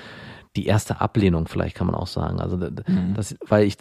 die 0.56 0.66
erste 0.66 1.00
Ablehnung 1.00 1.46
vielleicht 1.46 1.76
kann 1.76 1.86
man 1.86 1.96
auch 1.96 2.08
sagen. 2.08 2.40
Also 2.40 2.56
das, 2.56 3.36
weil 3.46 3.64
ich 3.64 3.78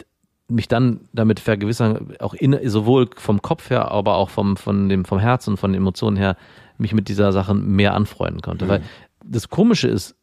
mich 0.50 0.68
dann 0.68 1.00
damit 1.12 1.40
vergewissern, 1.40 2.14
auch 2.18 2.34
in, 2.34 2.58
sowohl 2.68 3.08
vom 3.16 3.42
Kopf 3.42 3.70
her, 3.70 3.90
aber 3.90 4.16
auch 4.16 4.30
vom, 4.30 4.56
von 4.56 4.88
dem, 4.88 5.04
vom 5.04 5.18
Herz 5.18 5.46
und 5.48 5.56
von 5.56 5.72
den 5.72 5.80
Emotionen 5.80 6.16
her, 6.16 6.36
mich 6.78 6.94
mit 6.94 7.08
dieser 7.08 7.32
Sache 7.32 7.54
mehr 7.54 7.94
anfreunden 7.94 8.40
konnte. 8.40 8.68
Weil 8.68 8.82
das 9.24 9.48
Komische 9.48 9.88
ist, 9.88 10.16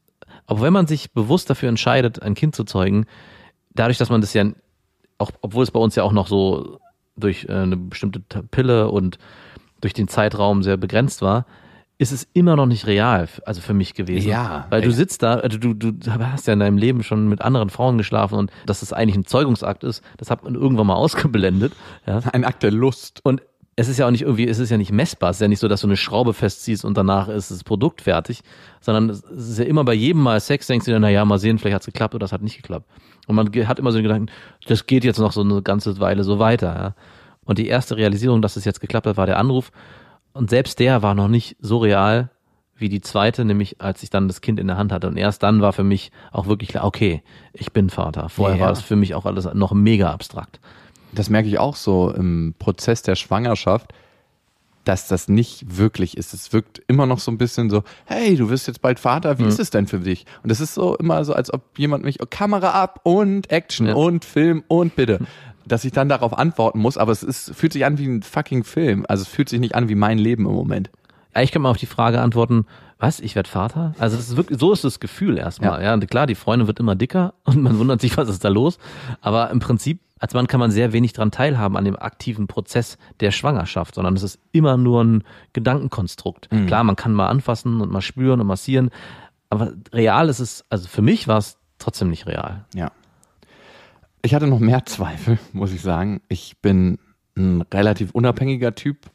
auch 0.48 0.62
wenn 0.62 0.74
man 0.74 0.88
sich 0.88 1.12
bewusst 1.12 1.50
dafür 1.50 1.70
entscheidet, 1.70 2.22
ein 2.22 2.34
Kind 2.34 2.56
zu 2.56 2.64
zeugen, 2.64 3.06
dadurch, 3.74 3.98
dass 3.98 4.10
man 4.10 4.22
das 4.22 4.34
ja, 4.34 4.46
auch, 5.18 5.32
obwohl 5.42 5.64
es 5.64 5.72
bei 5.72 5.80
uns 5.80 5.96
ja 5.96 6.04
auch 6.04 6.14
noch 6.14 6.28
so 6.28 6.80
durch 7.16 7.46
äh, 7.46 7.54
eine 7.54 7.78
bestimmte 7.78 8.20
Pille 8.20 8.90
und 8.90 9.18
durch 9.82 9.94
den 9.94 10.08
Zeitraum 10.08 10.64
sehr 10.64 10.78
begrenzt 10.78 11.22
war, 11.22 11.46
ist 12.00 12.12
es 12.12 12.28
immer 12.34 12.56
noch 12.56 12.68
nicht 12.68 12.86
real, 12.86 13.28
also 13.46 13.62
für 13.62 13.74
mich 13.74 13.96
gewesen. 13.96 14.30
Ja, 14.30 14.68
Weil 14.70 14.82
du 14.82 14.92
sitzt 14.92 15.24
da, 15.24 15.36
also 15.36 15.58
du, 15.58 15.74
du 15.74 15.94
hast 16.08 16.46
ja 16.46 16.54
in 16.54 16.60
deinem 16.60 16.78
Leben 16.78 17.02
schon 17.02 17.28
mit 17.28 17.42
anderen 17.42 17.70
Frauen 17.70 17.98
geschlafen 17.98 18.36
und 18.36 18.52
dass 18.68 18.84
es 18.84 18.94
eigentlich 18.94 19.16
ein 19.16 19.26
Zeugungsakt 19.26 19.84
ist, 19.84 20.04
das 20.18 20.30
hat 20.30 20.44
man 20.44 20.54
irgendwann 20.54 20.88
mal 20.88 20.96
ausgeblendet. 20.96 21.74
Ja. 22.06 22.20
Ein 22.34 22.46
Akt 22.46 22.62
der 22.62 22.72
Lust. 22.72 23.22
Und 23.24 23.42
es 23.76 23.88
ist 23.88 23.98
ja 23.98 24.06
auch 24.06 24.12
nicht 24.12 24.24
irgendwie, 24.24 24.48
es 24.48 24.60
ist 24.60 24.70
ja 24.70 24.78
nicht 24.78 24.92
messbar. 24.92 25.32
Es 25.32 25.38
ist 25.38 25.42
ja 25.42 25.48
nicht 25.48 25.60
so, 25.60 25.68
dass 25.68 25.82
du 25.82 25.88
eine 25.88 25.98
Schraube 25.98 26.34
festziehst 26.34 26.86
und 26.86 26.98
danach 26.98 27.30
ist 27.30 27.50
das 27.50 27.64
Produkt 27.64 28.02
fertig, 28.02 28.42
sondern 28.80 29.10
es 29.10 29.24
ist 29.24 29.60
ja 29.60 29.66
immer 29.66 29.84
bei 29.84 29.94
jedem 29.94 30.22
Mal 30.22 30.40
Sex, 30.40 30.68
denkst 30.68 30.86
du 30.86 30.92
dir, 30.92 31.00
na 31.00 31.10
ja, 31.10 31.26
mal 31.26 31.40
sehen, 31.40 31.58
vielleicht 31.58 31.76
hat's 31.76 31.86
geklappt 31.88 32.14
oder 32.14 32.24
das 32.24 32.32
hat 32.32 32.42
nicht 32.44 32.58
geklappt. 32.58 32.88
Und 33.26 33.36
man 33.36 33.48
hat 33.68 33.80
immer 33.80 33.92
so 33.92 33.98
den 33.98 34.04
Gedanken, 34.04 34.32
das 34.68 34.86
geht 34.86 35.04
jetzt 35.04 35.20
noch 35.20 35.32
so 35.32 35.42
eine 35.42 35.62
ganze 35.62 36.00
Weile 36.00 36.24
so 36.24 36.38
weiter. 36.38 36.76
Ja. 36.76 36.96
Und 37.46 37.58
die 37.58 37.68
erste 37.68 37.98
Realisierung, 37.98 38.42
dass 38.42 38.56
es 38.56 38.66
jetzt 38.66 38.82
geklappt 38.82 39.08
hat, 39.08 39.18
war 39.18 39.26
der 39.26 39.40
Anruf. 39.40 39.72
Und 40.38 40.50
selbst 40.50 40.80
der 40.80 41.02
war 41.02 41.16
noch 41.16 41.28
nicht 41.28 41.58
so 41.60 41.78
real 41.80 42.30
wie 42.76 42.90
die 42.90 43.02
zweite, 43.02 43.44
nämlich 43.44 43.82
als 43.82 44.04
ich 44.04 44.10
dann 44.12 44.28
das 44.28 44.42
Kind 44.42 44.60
in 44.60 44.68
der 44.68 44.78
Hand 44.78 44.92
hatte. 44.92 45.08
Und 45.08 45.18
erst 45.18 45.42
dann 45.42 45.62
war 45.62 45.74
für 45.74 45.84
mich 45.84 46.12
auch 46.32 46.46
wirklich 46.46 46.70
klar, 46.70 46.84
okay, 46.86 47.24
ich 47.54 47.72
bin 47.72 47.90
Vater. 47.90 48.30
Vorher 48.30 48.58
Ja. 48.58 48.66
war 48.66 48.72
es 48.72 48.82
für 48.82 48.96
mich 48.96 49.16
auch 49.16 49.26
alles 49.26 49.50
noch 49.54 49.74
mega 49.74 50.12
abstrakt. 50.12 50.60
Das 51.12 51.30
merke 51.32 51.48
ich 51.50 51.58
auch 51.58 51.76
so 51.76 52.12
im 52.12 52.54
Prozess 52.60 53.02
der 53.02 53.16
Schwangerschaft, 53.16 53.94
dass 54.84 55.08
das 55.08 55.28
nicht 55.28 55.78
wirklich 55.78 56.16
ist. 56.18 56.34
Es 56.34 56.54
wirkt 56.54 56.82
immer 56.88 57.06
noch 57.08 57.20
so 57.20 57.30
ein 57.32 57.38
bisschen 57.38 57.70
so, 57.70 57.84
hey, 58.06 58.36
du 58.36 58.50
wirst 58.50 58.68
jetzt 58.68 58.82
bald 58.82 59.00
Vater, 59.00 59.38
wie 59.40 59.44
ist 59.44 59.60
es 59.60 59.70
denn 59.70 59.88
für 59.88 60.00
dich? 60.00 60.26
Und 60.44 60.50
das 60.52 60.62
ist 60.62 60.76
so 60.76 60.96
immer 60.96 61.26
so, 61.26 61.34
als 61.34 61.52
ob 61.54 61.78
jemand 61.78 62.06
mich, 62.06 62.22
oh, 62.22 62.26
Kamera 62.30 62.70
ab 62.72 63.02
und 63.04 63.50
Action 63.52 63.88
Ja. 63.88 63.96
und 63.96 64.24
Film 64.24 64.64
und 64.68 64.96
bitte. 64.96 65.20
Dass 65.68 65.86
ich 65.86 65.92
dann 65.92 66.10
darauf 66.10 66.38
antworten 66.38 66.80
muss, 66.80 66.98
aber 66.98 67.12
es 67.12 67.24
ist, 67.24 67.54
fühlt 67.56 67.74
sich 67.74 67.86
an 67.86 67.98
wie 67.98 68.08
ein 68.08 68.24
fucking 68.24 68.64
Film. 68.64 69.06
Also 69.08 69.24
es 69.24 69.28
fühlt 69.28 69.50
sich 69.50 69.60
nicht 69.60 69.76
an 69.76 69.90
wie 69.90 69.96
mein 69.96 70.18
Leben 70.18 70.46
im 70.46 70.54
Moment. 70.54 70.90
Eigentlich 71.34 71.52
kann 71.52 71.62
man 71.62 71.72
auf 71.72 71.78
die 71.78 71.86
Frage 71.86 72.22
antworten, 72.22 72.66
was, 73.00 73.20
ich 73.20 73.36
werde 73.36 73.50
Vater? 73.50 73.94
Also 74.00 74.18
das 74.18 74.30
ist 74.30 74.38
wirklich, 74.38 74.60
so 74.60 74.74
ist 74.74 74.84
das 74.84 75.00
Gefühl 75.00 75.38
erstmal. 75.38 75.84
Ja. 75.84 75.94
und 75.94 76.10
klar, 76.10 76.26
die 76.26 76.34
Freundin 76.34 76.68
wird 76.68 76.80
immer 76.80 76.96
dicker 76.96 77.36
und 77.44 77.62
man 77.62 77.78
wundert 77.78 78.02
sich, 78.02 78.18
was 78.18 78.28
ist 78.28 78.44
da 78.44 78.50
los. 78.50 78.80
Aber 79.22 79.52
im 79.52 79.60
Prinzip 79.60 80.00
als 80.20 80.34
Mann 80.34 80.48
kann 80.48 80.60
man 80.60 80.72
sehr 80.72 80.94
wenig 80.94 81.14
dran 81.14 81.32
teilhaben 81.32 81.78
an 81.78 81.86
dem 81.86 81.96
aktiven 81.96 82.48
Prozess 82.48 82.98
der 83.20 83.32
Schwangerschaft, 83.32 83.96
sondern 83.96 84.16
es 84.16 84.24
ist 84.24 84.40
immer 84.52 84.78
nur 84.78 85.04
ein 85.04 85.24
Gedankenkonstrukt. 85.54 86.52
Mhm. 86.52 86.66
Klar, 86.68 86.84
man 86.84 86.96
kann 86.96 87.14
mal 87.14 87.28
anfassen 87.28 87.82
und 87.82 87.92
mal 87.92 88.02
spüren 88.02 88.42
und 88.42 88.48
massieren, 88.48 88.90
aber 89.50 89.74
real 89.94 90.30
ist 90.30 90.40
es, 90.40 90.66
also 90.70 90.88
für 90.88 91.02
mich 91.02 91.28
war 91.28 91.38
es 91.38 91.58
trotzdem 91.78 92.10
nicht 92.10 92.26
real. 92.26 92.66
Ja. 92.74 92.92
Ich 94.28 94.36
hatte 94.36 94.48
noch 94.48 94.60
mehr 94.60 94.86
Zweifel, 94.86 95.40
muss 95.54 95.72
ich 95.72 95.82
sagen. 95.82 96.20
Ich 96.28 96.58
bin 96.62 97.00
ein 97.38 97.62
relativ 97.74 98.12
unabhängiger 98.12 98.76
Typ, 98.76 99.10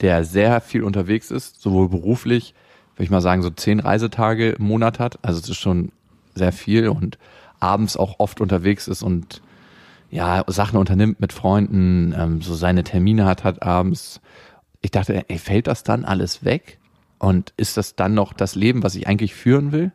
der 0.00 0.24
sehr 0.24 0.60
viel 0.60 0.82
unterwegs 0.82 1.30
ist, 1.30 1.62
sowohl 1.62 1.88
beruflich, 1.88 2.52
würde 2.96 3.04
ich 3.04 3.10
mal 3.10 3.20
sagen, 3.20 3.42
so 3.42 3.50
zehn 3.50 3.78
Reisetage 3.78 4.50
im 4.58 4.64
Monat 4.64 4.98
hat. 4.98 5.24
Also 5.24 5.38
es 5.38 5.48
ist 5.48 5.58
schon 5.58 5.92
sehr 6.34 6.50
viel 6.50 6.88
und 6.88 7.16
abends 7.60 7.96
auch 7.96 8.18
oft 8.18 8.40
unterwegs 8.40 8.88
ist 8.88 9.04
und 9.04 9.40
ja, 10.10 10.42
Sachen 10.48 10.80
unternimmt 10.80 11.20
mit 11.20 11.32
Freunden, 11.32 12.12
ähm, 12.18 12.42
so 12.42 12.52
seine 12.52 12.82
Termine 12.82 13.24
hat, 13.24 13.44
hat 13.44 13.62
abends. 13.62 14.20
Ich 14.80 14.90
dachte, 14.90 15.28
ey, 15.28 15.38
fällt 15.38 15.68
das 15.68 15.84
dann 15.84 16.04
alles 16.04 16.44
weg? 16.44 16.80
Und 17.20 17.54
ist 17.56 17.76
das 17.76 17.94
dann 17.94 18.14
noch 18.14 18.32
das 18.32 18.56
Leben, 18.56 18.82
was 18.82 18.96
ich 18.96 19.06
eigentlich 19.06 19.32
führen 19.32 19.70
will? 19.70 19.92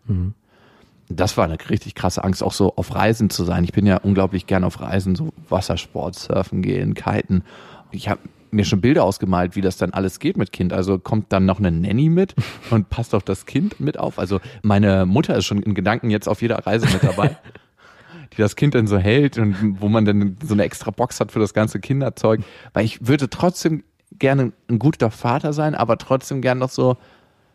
Das 1.15 1.37
war 1.37 1.45
eine 1.45 1.57
richtig 1.69 1.95
krasse 1.95 2.23
Angst, 2.23 2.43
auch 2.43 2.53
so 2.53 2.75
auf 2.75 2.93
Reisen 2.95 3.29
zu 3.29 3.43
sein. 3.43 3.63
Ich 3.63 3.73
bin 3.73 3.85
ja 3.85 3.97
unglaublich 3.97 4.47
gern 4.47 4.63
auf 4.63 4.81
Reisen, 4.81 5.15
so 5.15 5.33
Wassersport, 5.49 6.15
Surfen 6.15 6.61
gehen, 6.61 6.93
Kiten. 6.93 7.43
Ich 7.91 8.09
habe 8.09 8.21
mir 8.51 8.65
schon 8.65 8.81
Bilder 8.81 9.03
ausgemalt, 9.03 9.55
wie 9.55 9.61
das 9.61 9.77
dann 9.77 9.91
alles 9.91 10.19
geht 10.19 10.37
mit 10.37 10.51
Kind. 10.51 10.73
Also 10.73 10.99
kommt 10.99 11.31
dann 11.31 11.45
noch 11.45 11.59
eine 11.59 11.71
Nanny 11.71 12.09
mit 12.09 12.35
und 12.69 12.89
passt 12.89 13.15
auf 13.15 13.23
das 13.23 13.45
Kind 13.45 13.79
mit 13.79 13.97
auf. 13.97 14.19
Also 14.19 14.39
meine 14.61 15.05
Mutter 15.05 15.35
ist 15.35 15.45
schon 15.45 15.61
in 15.63 15.73
Gedanken 15.73 16.09
jetzt 16.09 16.27
auf 16.27 16.41
jeder 16.41 16.57
Reise 16.65 16.87
mit 16.87 17.03
dabei, 17.03 17.37
die 18.33 18.37
das 18.37 18.55
Kind 18.55 18.75
dann 18.75 18.87
so 18.87 18.97
hält 18.97 19.37
und 19.37 19.81
wo 19.81 19.89
man 19.89 20.05
dann 20.05 20.37
so 20.43 20.53
eine 20.53 20.63
extra 20.63 20.91
Box 20.91 21.19
hat 21.19 21.31
für 21.31 21.39
das 21.39 21.53
ganze 21.53 21.79
Kinderzeug. 21.79 22.41
Weil 22.73 22.85
ich 22.85 23.07
würde 23.07 23.29
trotzdem 23.29 23.83
gerne 24.19 24.51
ein 24.69 24.79
guter 24.79 25.11
Vater 25.11 25.53
sein, 25.53 25.73
aber 25.75 25.97
trotzdem 25.97 26.41
gern 26.41 26.59
noch 26.59 26.69
so 26.69 26.97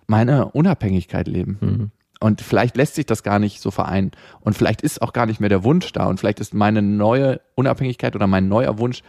meine 0.07 0.47
Unabhängigkeit 0.47 1.29
leben. 1.29 1.59
Und 2.21 2.41
vielleicht 2.41 2.77
lässt 2.77 2.95
sich 2.95 3.07
das 3.07 3.23
gar 3.23 3.39
nicht 3.39 3.61
so 3.61 3.71
vereinen. 3.71 4.13
Und 4.41 4.57
vielleicht 4.57 4.83
ist 4.83 5.03
auch 5.03 5.13
gar 5.13 5.27
nicht 5.27 5.41
mehr 5.41 5.49
der 5.49 5.65
Wunsch 5.65 5.93
da. 5.93 6.07
Und 6.07 6.19
vielleicht 6.19 6.41
ist 6.41 6.55
meine 6.55 6.83
neue 6.83 7.41
Unabhängigkeit 7.55 8.17
oder 8.17 8.27
mein 8.27 8.49
neuer 8.49 8.79
Wunsch, 8.79 9.03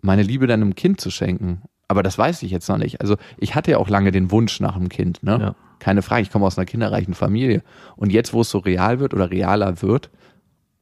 meine 0.00 0.22
Liebe 0.22 0.46
dann 0.46 0.62
einem 0.62 0.74
Kind 0.74 1.00
zu 1.00 1.10
schenken. 1.10 1.62
Aber 1.88 2.02
das 2.02 2.18
weiß 2.18 2.42
ich 2.42 2.50
jetzt 2.50 2.68
noch 2.68 2.78
nicht. 2.78 3.00
Also 3.00 3.16
ich 3.36 3.54
hatte 3.54 3.72
ja 3.72 3.78
auch 3.78 3.88
lange 3.88 4.10
den 4.10 4.30
Wunsch 4.30 4.60
nach 4.60 4.76
einem 4.76 4.88
Kind. 4.88 5.22
Ne? 5.22 5.38
Ja. 5.40 5.54
Keine 5.78 6.02
Frage, 6.02 6.22
ich 6.22 6.30
komme 6.30 6.46
aus 6.46 6.58
einer 6.58 6.64
kinderreichen 6.64 7.14
Familie. 7.14 7.62
Und 7.96 8.10
jetzt, 8.10 8.32
wo 8.32 8.40
es 8.40 8.50
so 8.50 8.58
real 8.58 9.00
wird 9.00 9.12
oder 9.12 9.30
realer 9.30 9.82
wird, 9.82 10.10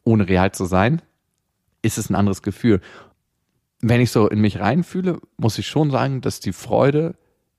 ohne 0.04 0.28
real 0.28 0.52
zu 0.52 0.64
sein, 0.64 1.02
ist 1.82 1.98
es 1.98 2.08
ein 2.08 2.14
anderes 2.14 2.42
Gefühl. 2.42 2.80
Wenn 3.80 4.00
ich 4.00 4.10
so 4.10 4.28
in 4.28 4.40
mich 4.40 4.60
reinfühle, 4.60 5.18
muss 5.36 5.58
ich 5.58 5.66
schon 5.66 5.90
sagen, 5.90 6.20
dass 6.20 6.40
die 6.40 6.52
Freude 6.52 7.16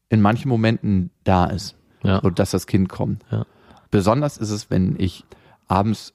in 0.10 0.22
manchen 0.22 0.50
Momenten 0.50 1.12
da 1.24 1.46
ist. 1.46 1.76
Ja. 2.04 2.22
So, 2.22 2.30
dass 2.30 2.52
das 2.52 2.68
Kind 2.68 2.90
kommt. 2.90 3.24
Ja. 3.32 3.46
Besonders 3.96 4.38
ist 4.38 4.52
es, 4.52 4.70
wenn 4.70 4.96
ich 4.98 5.24
abends 5.68 6.14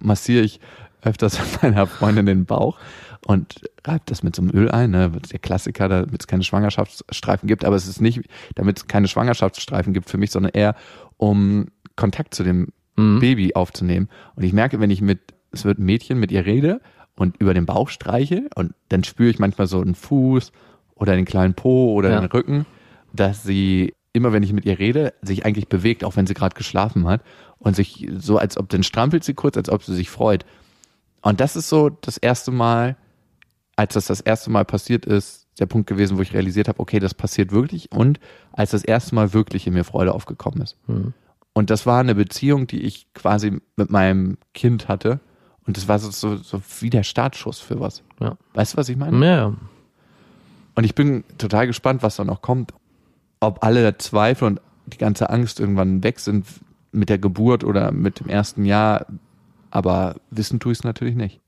massiere 0.00 0.44
ich 0.44 0.60
öfters 1.02 1.38
meiner 1.62 1.86
Freundin 1.86 2.26
den 2.26 2.44
Bauch 2.46 2.78
und 3.26 3.60
reibe 3.86 4.02
das 4.06 4.22
mit 4.22 4.34
so 4.36 4.42
einem 4.42 4.50
Öl 4.54 4.70
ein, 4.70 4.90
ne? 4.90 5.10
der 5.10 5.38
Klassiker, 5.38 5.88
damit 5.88 6.20
es 6.20 6.26
keine 6.26 6.44
Schwangerschaftsstreifen 6.44 7.46
gibt, 7.46 7.64
aber 7.64 7.76
es 7.76 7.86
ist 7.86 8.00
nicht, 8.00 8.22
damit 8.54 8.78
es 8.78 8.86
keine 8.86 9.08
Schwangerschaftsstreifen 9.08 9.92
gibt 9.92 10.08
für 10.10 10.18
mich, 10.18 10.30
sondern 10.30 10.52
eher 10.52 10.74
um 11.16 11.66
Kontakt 11.96 12.34
zu 12.34 12.44
dem 12.44 12.68
Mhm. 12.96 13.20
Baby 13.20 13.54
aufzunehmen. 13.54 14.08
Und 14.34 14.42
ich 14.42 14.52
merke, 14.52 14.80
wenn 14.80 14.90
ich 14.90 15.00
mit, 15.00 15.20
es 15.52 15.64
wird 15.64 15.78
ein 15.78 15.84
Mädchen 15.84 16.18
mit 16.18 16.32
ihr 16.32 16.44
rede 16.44 16.80
und 17.14 17.36
über 17.40 17.54
den 17.54 17.64
Bauch 17.64 17.90
streiche 17.90 18.48
und 18.56 18.74
dann 18.88 19.04
spüre 19.04 19.30
ich 19.30 19.38
manchmal 19.38 19.68
so 19.68 19.80
einen 19.80 19.94
Fuß 19.94 20.50
oder 20.96 21.14
den 21.14 21.24
kleinen 21.24 21.54
Po 21.54 21.92
oder 21.94 22.10
Ja. 22.10 22.20
den 22.20 22.26
Rücken, 22.28 22.66
dass 23.12 23.44
sie 23.44 23.94
immer, 24.12 24.32
wenn 24.32 24.42
ich 24.42 24.52
mit 24.52 24.64
ihr 24.64 24.78
rede, 24.78 25.14
sich 25.22 25.44
eigentlich 25.44 25.68
bewegt, 25.68 26.04
auch 26.04 26.16
wenn 26.16 26.26
sie 26.26 26.34
gerade 26.34 26.56
geschlafen 26.56 27.06
hat 27.06 27.22
und 27.58 27.76
sich 27.76 28.08
so, 28.18 28.38
als 28.38 28.56
ob 28.56 28.68
dann 28.68 28.82
strampelt 28.82 29.24
sie 29.24 29.34
kurz, 29.34 29.56
als 29.56 29.68
ob 29.68 29.82
sie 29.82 29.94
sich 29.94 30.10
freut. 30.10 30.44
Und 31.22 31.40
das 31.40 31.56
ist 31.56 31.68
so 31.68 31.90
das 31.90 32.16
erste 32.16 32.50
Mal, 32.50 32.96
als 33.76 33.94
das 33.94 34.06
das 34.06 34.20
erste 34.20 34.50
Mal 34.50 34.64
passiert 34.64 35.06
ist, 35.06 35.46
der 35.58 35.66
Punkt 35.66 35.88
gewesen, 35.88 36.16
wo 36.16 36.22
ich 36.22 36.32
realisiert 36.32 36.68
habe, 36.68 36.80
okay, 36.80 37.00
das 37.00 37.14
passiert 37.14 37.52
wirklich 37.52 37.90
und 37.92 38.20
als 38.52 38.70
das 38.70 38.84
erste 38.84 39.14
Mal 39.14 39.32
wirklich 39.32 39.66
in 39.66 39.74
mir 39.74 39.84
Freude 39.84 40.14
aufgekommen 40.14 40.62
ist. 40.62 40.76
Mhm. 40.86 41.14
Und 41.52 41.70
das 41.70 41.86
war 41.86 42.00
eine 42.00 42.14
Beziehung, 42.14 42.68
die 42.68 42.82
ich 42.82 43.12
quasi 43.14 43.60
mit 43.76 43.90
meinem 43.90 44.38
Kind 44.54 44.86
hatte. 44.86 45.18
Und 45.66 45.76
das 45.76 45.88
war 45.88 45.98
so, 45.98 46.10
so, 46.10 46.36
so 46.36 46.62
wie 46.80 46.90
der 46.90 47.02
Startschuss 47.02 47.58
für 47.58 47.80
was. 47.80 48.04
Ja. 48.20 48.36
Weißt 48.54 48.74
du, 48.74 48.76
was 48.76 48.88
ich 48.88 48.96
meine? 48.96 49.26
Ja, 49.26 49.36
ja. 49.36 49.54
Und 50.76 50.84
ich 50.84 50.94
bin 50.94 51.24
total 51.36 51.66
gespannt, 51.66 52.04
was 52.04 52.14
da 52.14 52.24
noch 52.24 52.42
kommt. 52.42 52.72
Ob 53.40 53.64
alle 53.64 53.96
Zweifel 53.98 54.44
und 54.46 54.60
die 54.86 54.98
ganze 54.98 55.30
Angst 55.30 55.60
irgendwann 55.60 56.02
weg 56.02 56.18
sind 56.18 56.46
mit 56.92 57.08
der 57.08 57.18
Geburt 57.18 57.64
oder 57.64 57.92
mit 57.92 58.20
dem 58.20 58.28
ersten 58.28 58.64
Jahr. 58.64 59.06
Aber 59.70 60.16
wissen 60.30 60.60
tue 60.60 60.72
ich 60.72 60.78
es 60.78 60.84
natürlich 60.84 61.14
nicht. 61.14 61.40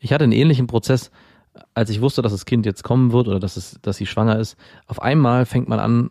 Ich 0.00 0.12
hatte 0.12 0.24
einen 0.24 0.32
ähnlichen 0.32 0.66
Prozess, 0.66 1.10
als 1.74 1.90
ich 1.90 2.00
wusste, 2.00 2.22
dass 2.22 2.32
das 2.32 2.46
Kind 2.46 2.64
jetzt 2.66 2.82
kommen 2.82 3.12
wird 3.12 3.28
oder 3.28 3.40
dass, 3.40 3.56
es, 3.56 3.78
dass 3.82 3.96
sie 3.96 4.06
schwanger 4.06 4.38
ist. 4.38 4.56
Auf 4.86 5.02
einmal 5.02 5.44
fängt 5.44 5.68
man 5.68 5.80
an 5.80 6.10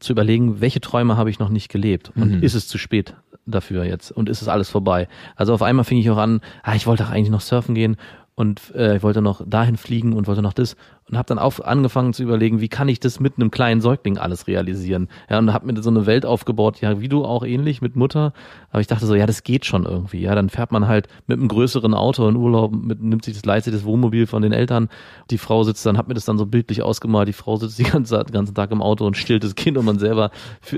zu 0.00 0.12
überlegen, 0.12 0.60
welche 0.60 0.80
Träume 0.80 1.16
habe 1.16 1.28
ich 1.30 1.38
noch 1.38 1.48
nicht 1.48 1.68
gelebt 1.70 2.12
und 2.14 2.36
Mhm. 2.36 2.42
ist 2.42 2.54
es 2.54 2.68
zu 2.68 2.78
spät 2.78 3.14
dafür 3.46 3.84
jetzt 3.84 4.10
und 4.12 4.28
ist 4.28 4.42
es 4.42 4.48
alles 4.48 4.68
vorbei. 4.70 5.08
Also 5.36 5.54
auf 5.54 5.62
einmal 5.62 5.84
fing 5.84 5.98
ich 5.98 6.10
auch 6.10 6.18
an, 6.18 6.40
ah, 6.62 6.74
ich 6.74 6.86
wollte 6.86 7.02
doch 7.04 7.10
eigentlich 7.10 7.30
noch 7.30 7.40
surfen 7.40 7.74
gehen 7.74 7.96
und 8.38 8.72
äh, 8.76 8.98
ich 8.98 9.02
wollte 9.02 9.20
noch 9.20 9.42
dahin 9.44 9.76
fliegen 9.76 10.12
und 10.12 10.28
wollte 10.28 10.42
noch 10.42 10.52
das 10.52 10.76
und 11.10 11.18
habe 11.18 11.26
dann 11.26 11.40
auf, 11.40 11.66
angefangen 11.66 12.12
zu 12.12 12.22
überlegen, 12.22 12.60
wie 12.60 12.68
kann 12.68 12.88
ich 12.88 13.00
das 13.00 13.18
mit 13.18 13.36
einem 13.36 13.50
kleinen 13.50 13.80
Säugling 13.80 14.16
alles 14.16 14.46
realisieren. 14.46 15.08
Ja, 15.28 15.40
und 15.40 15.52
habe 15.52 15.66
mir 15.66 15.82
so 15.82 15.90
eine 15.90 16.06
Welt 16.06 16.24
aufgebaut, 16.24 16.80
ja, 16.80 17.00
wie 17.00 17.08
du 17.08 17.24
auch 17.24 17.44
ähnlich 17.44 17.82
mit 17.82 17.96
Mutter, 17.96 18.32
aber 18.70 18.80
ich 18.80 18.86
dachte 18.86 19.06
so, 19.06 19.16
ja, 19.16 19.26
das 19.26 19.42
geht 19.42 19.64
schon 19.64 19.86
irgendwie. 19.86 20.20
Ja, 20.20 20.36
dann 20.36 20.50
fährt 20.50 20.70
man 20.70 20.86
halt 20.86 21.08
mit 21.26 21.40
einem 21.40 21.48
größeren 21.48 21.94
Auto 21.94 22.28
in 22.28 22.36
Urlaub, 22.36 22.72
mit, 22.72 23.02
nimmt 23.02 23.24
sich 23.24 23.34
das 23.34 23.44
leistet 23.44 23.74
das 23.74 23.84
Wohnmobil 23.84 24.28
von 24.28 24.40
den 24.40 24.52
Eltern. 24.52 24.88
Die 25.32 25.38
Frau 25.38 25.64
sitzt 25.64 25.84
dann, 25.84 25.98
hat 25.98 26.06
mir 26.06 26.14
das 26.14 26.24
dann 26.24 26.38
so 26.38 26.46
bildlich 26.46 26.80
ausgemalt. 26.80 27.26
Die 27.26 27.32
Frau 27.32 27.56
sitzt 27.56 27.76
die 27.80 27.82
ganze, 27.90 28.22
den 28.22 28.32
ganzen 28.32 28.54
Tag 28.54 28.70
im 28.70 28.82
Auto 28.82 29.04
und 29.04 29.16
stillt 29.16 29.42
das 29.42 29.56
Kind 29.56 29.76
und 29.78 29.84
man 29.84 29.98
selber 29.98 30.30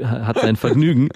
hat 0.03 0.39
sein 0.39 0.57
Vergnügen. 0.57 1.11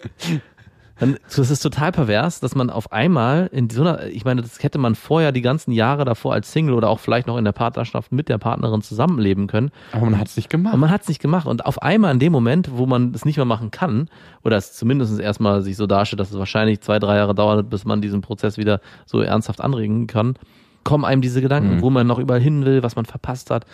Dann, 1.00 1.16
das 1.34 1.50
ist 1.50 1.60
total 1.60 1.90
pervers, 1.90 2.38
dass 2.38 2.54
man 2.54 2.70
auf 2.70 2.92
einmal 2.92 3.48
in 3.52 3.68
so 3.68 3.80
einer, 3.80 4.04
ich 4.06 4.24
meine, 4.24 4.42
das 4.42 4.62
hätte 4.62 4.78
man 4.78 4.94
vorher 4.94 5.32
die 5.32 5.42
ganzen 5.42 5.72
Jahre 5.72 6.04
davor 6.04 6.32
als 6.34 6.52
Single 6.52 6.74
oder 6.74 6.88
auch 6.88 7.00
vielleicht 7.00 7.26
noch 7.26 7.36
in 7.36 7.44
der 7.44 7.52
Partnerschaft 7.52 8.12
mit 8.12 8.28
der 8.28 8.38
Partnerin 8.38 8.80
zusammenleben 8.80 9.48
können. 9.48 9.70
Aber 9.92 10.04
man 10.04 10.18
hat 10.18 10.28
es 10.28 10.36
nicht 10.36 10.48
gemacht. 10.50 10.72
Und 10.72 10.80
man 10.80 10.90
hat 10.90 11.02
es 11.02 11.08
nicht 11.08 11.20
gemacht. 11.20 11.46
Und 11.48 11.66
auf 11.66 11.82
einmal 11.82 12.12
in 12.12 12.20
dem 12.20 12.30
Moment, 12.32 12.70
wo 12.72 12.86
man 12.86 13.12
es 13.12 13.24
nicht 13.24 13.36
mehr 13.36 13.44
machen 13.44 13.72
kann, 13.72 14.08
oder 14.44 14.56
es 14.56 14.72
zumindest 14.74 15.18
erstmal 15.18 15.62
sich 15.62 15.76
so 15.76 15.86
darstellt, 15.88 16.20
dass 16.20 16.30
es 16.30 16.38
wahrscheinlich 16.38 16.80
zwei, 16.80 17.00
drei 17.00 17.16
Jahre 17.16 17.34
dauert, 17.34 17.68
bis 17.70 17.84
man 17.84 18.00
diesen 18.00 18.20
Prozess 18.20 18.56
wieder 18.56 18.80
so 19.04 19.20
ernsthaft 19.20 19.60
anregen 19.60 20.06
kann, 20.06 20.36
kommen 20.84 21.04
einem 21.04 21.22
diese 21.22 21.40
Gedanken, 21.42 21.76
Mhm. 21.76 21.82
wo 21.82 21.90
man 21.90 22.06
noch 22.06 22.18
überall 22.20 22.40
hin 22.40 22.64
will, 22.64 22.82
was 22.84 22.94
man 22.94 23.04
verpasst 23.04 23.50
hat. 23.50 23.64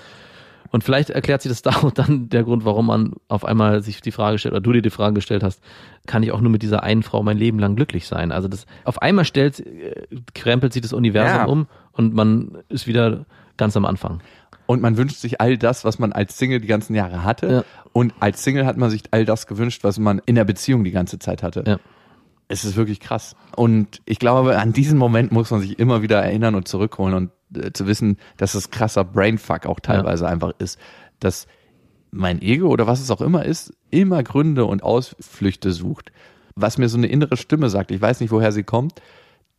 Und 0.71 0.85
vielleicht 0.85 1.11
erklärt 1.11 1.43
sich 1.43 1.51
das 1.51 1.63
da 1.63 1.71
auch 1.71 1.91
dann 1.91 2.29
der 2.29 2.45
Grund, 2.45 2.65
warum 2.65 2.87
man 2.87 3.15
auf 3.29 3.45
einmal 3.45 3.83
sich 3.83 4.01
die 4.01 4.13
Frage 4.13 4.39
stellt, 4.39 4.53
oder 4.53 4.61
du 4.61 4.73
dir 4.73 4.83
die 4.83 4.91
Frage 4.91 5.15
gestellt 5.15 5.43
hast, 5.43 5.61
kann 6.07 6.23
ich 6.23 6.33
auch 6.33 6.41
nur 6.41 6.51
mit 6.51 6.63
dieser 6.63 6.83
einen 6.83 7.03
Frau 7.03 7.23
mein 7.23 7.37
Leben 7.37 7.59
lang 7.59 7.77
glücklich 7.77 8.07
sein? 8.07 8.33
Also 8.33 8.49
das, 8.49 8.67
auf 8.85 9.03
einmal 9.03 9.25
stellt, 9.25 9.61
äh, 9.61 10.07
krempelt 10.35 10.73
sich 10.73 10.83
das 10.83 10.93
Universum 10.93 11.37
Ja. 11.37 11.45
um 11.47 11.67
und 11.93 12.15
man 12.15 12.59
ist 12.69 12.87
wieder 12.87 13.27
ganz 13.57 13.77
am 13.77 13.85
Anfang. 13.85 14.21
Und 14.67 14.81
man 14.81 14.97
wünscht 14.97 15.17
sich 15.17 15.41
all 15.41 15.59
das, 15.59 15.85
was 15.85 15.99
man 15.99 16.13
als 16.13 16.39
Single 16.39 16.61
die 16.61 16.69
ganzen 16.69 16.95
Jahre 16.95 17.25
hatte. 17.25 17.53
Ja. 17.53 17.65
Und 17.93 18.15
als 18.21 18.45
Single 18.45 18.67
hat 18.67 18.77
man 18.77 18.89
sich 18.89 19.03
all 19.11 19.25
das 19.25 19.49
gewünscht, 19.49 19.83
was 19.83 19.99
man 19.99 20.21
in 20.27 20.37
der 20.37 20.45
Beziehung 20.45 20.85
die 20.85 20.93
ganze 20.93 21.19
Zeit 21.19 21.43
hatte. 21.43 21.65
Ja. 21.67 21.79
Es 22.51 22.65
ist 22.65 22.75
wirklich 22.75 22.99
krass. 22.99 23.37
Und 23.55 24.03
ich 24.07 24.19
glaube, 24.19 24.59
an 24.59 24.73
diesen 24.73 24.99
Moment 24.99 25.31
muss 25.31 25.53
man 25.53 25.61
sich 25.61 25.79
immer 25.79 26.03
wieder 26.03 26.21
erinnern 26.21 26.57
und 26.57 26.67
zurückholen 26.67 27.15
und 27.15 27.31
äh, 27.57 27.73
zu 27.73 27.87
wissen, 27.87 28.19
dass 28.39 28.55
es 28.55 28.73
krasser 28.73 29.05
Brainfuck 29.05 29.67
auch 29.67 29.79
teilweise 29.79 30.27
einfach 30.27 30.53
ist. 30.59 30.77
Dass 31.21 31.47
mein 32.11 32.43
Ego 32.43 32.67
oder 32.67 32.89
was 32.89 33.01
es 33.01 33.11
auch 33.13 33.21
immer 33.21 33.45
ist, 33.45 33.73
immer 33.91 34.25
Gründe 34.25 34.65
und 34.65 34.83
Ausflüchte 34.83 35.71
sucht. 35.71 36.11
Was 36.57 36.77
mir 36.77 36.89
so 36.89 36.99
eine 36.99 37.07
innere 37.07 37.37
Stimme 37.37 37.71
sagt, 37.71 37.93
ich 37.93 38.01
weiß 38.01 38.19
nicht, 38.19 38.33
woher 38.33 38.51
sie 38.51 38.65
kommt, 38.65 39.01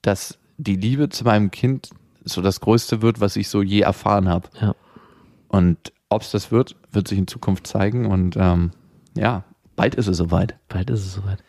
dass 0.01 0.38
die 0.58 0.75
Liebe 0.75 1.08
zu 1.08 1.23
meinem 1.23 1.49
Kind 1.49 1.91
so 2.25 2.41
das 2.41 2.60
Größte 2.60 3.01
wird, 3.01 3.21
was 3.21 3.38
ich 3.38 3.47
so 3.47 3.62
je 3.62 3.80
erfahren 3.80 4.27
habe. 4.27 4.49
Ja. 4.60 4.75
Und 5.47 5.93
ob 6.10 6.23
es 6.23 6.32
das 6.32 6.51
wird, 6.51 6.75
wird 6.91 7.08
sich 7.08 7.17
in 7.17 7.27
Zukunft 7.27 7.67
zeigen. 7.67 8.06
Und 8.06 8.36
ähm, 8.38 8.71
ja, 9.15 9.45
bald 9.77 9.95
ist 9.95 10.08
es 10.08 10.17
soweit. 10.17 10.58
Bald 10.67 10.89
ist 10.89 11.06
es 11.06 11.13
soweit. 11.13 11.41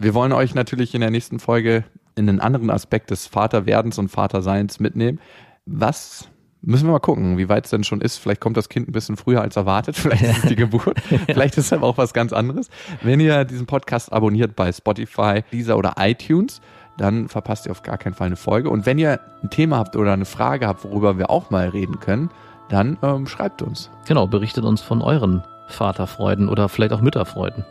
Wir 0.00 0.14
wollen 0.14 0.32
euch 0.32 0.54
natürlich 0.54 0.94
in 0.94 1.02
der 1.02 1.10
nächsten 1.10 1.38
Folge 1.38 1.84
in 2.16 2.26
einen 2.26 2.40
anderen 2.40 2.70
Aspekt 2.70 3.10
des 3.10 3.26
Vaterwerdens 3.26 3.98
und 3.98 4.08
Vaterseins 4.08 4.80
mitnehmen. 4.80 5.20
Was 5.66 6.26
müssen 6.62 6.86
wir 6.86 6.92
mal 6.92 7.00
gucken, 7.00 7.36
wie 7.36 7.50
weit 7.50 7.66
es 7.66 7.70
denn 7.70 7.84
schon 7.84 8.00
ist. 8.00 8.16
Vielleicht 8.18 8.40
kommt 8.40 8.56
das 8.56 8.68
Kind 8.68 8.88
ein 8.88 8.92
bisschen 8.92 9.16
früher 9.16 9.42
als 9.42 9.56
erwartet. 9.56 9.96
Vielleicht 9.96 10.22
ist 10.22 10.44
es 10.44 10.48
die 10.48 10.56
Geburt. 10.56 10.98
Vielleicht 11.26 11.58
ist 11.58 11.66
es 11.66 11.72
aber 11.72 11.86
auch 11.86 11.98
was 11.98 12.12
ganz 12.14 12.32
anderes. 12.32 12.68
Wenn 13.02 13.20
ihr 13.20 13.44
diesen 13.44 13.66
Podcast 13.66 14.12
abonniert 14.12 14.56
bei 14.56 14.72
Spotify, 14.72 15.42
Deezer 15.52 15.76
oder 15.76 15.94
iTunes, 15.98 16.60
dann 16.96 17.28
verpasst 17.28 17.66
ihr 17.66 17.72
auf 17.72 17.82
gar 17.82 17.98
keinen 17.98 18.14
Fall 18.14 18.26
eine 18.26 18.36
Folge. 18.36 18.68
Und 18.68 18.86
wenn 18.86 18.98
ihr 18.98 19.20
ein 19.42 19.50
Thema 19.50 19.78
habt 19.78 19.96
oder 19.96 20.12
eine 20.12 20.26
Frage 20.26 20.66
habt, 20.66 20.84
worüber 20.84 21.18
wir 21.18 21.30
auch 21.30 21.50
mal 21.50 21.68
reden 21.68 22.00
können, 22.00 22.30
dann 22.68 22.98
ähm, 23.02 23.26
schreibt 23.26 23.62
uns 23.62 23.90
Genau, 24.06 24.26
berichtet 24.26 24.64
uns 24.64 24.80
von 24.82 25.02
euren 25.02 25.42
Vaterfreuden 25.68 26.48
oder 26.48 26.68
vielleicht 26.68 26.92
auch 26.92 27.00
Mütterfreuden. 27.00 27.64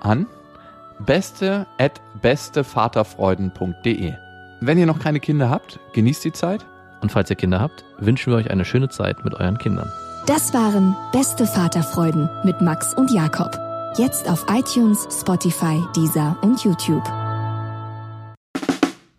an 0.00 0.26
beste 1.00 1.66
at 1.78 2.00
bestevaterfreuden.de. 2.20 4.14
Wenn 4.60 4.78
ihr 4.78 4.86
noch 4.86 4.98
keine 4.98 5.20
Kinder 5.20 5.50
habt, 5.50 5.78
genießt 5.92 6.24
die 6.24 6.32
Zeit. 6.32 6.66
Und 7.00 7.12
falls 7.12 7.30
ihr 7.30 7.36
Kinder 7.36 7.60
habt, 7.60 7.84
wünschen 7.98 8.32
wir 8.32 8.38
euch 8.38 8.50
eine 8.50 8.64
schöne 8.64 8.88
Zeit 8.88 9.24
mit 9.24 9.34
euren 9.34 9.58
Kindern. 9.58 9.92
Das 10.26 10.52
waren 10.52 10.96
Beste 11.12 11.46
Vaterfreuden 11.46 12.28
mit 12.44 12.60
Max 12.60 12.92
und 12.94 13.12
Jakob. 13.12 13.56
Jetzt 13.96 14.28
auf 14.28 14.44
iTunes, 14.50 15.06
Spotify, 15.10 15.80
Deezer 15.96 16.36
und 16.42 16.64
YouTube. 16.64 17.04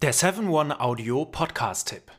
Der 0.01 0.13
7-One-Audio-Podcast-Tipp. 0.13 2.18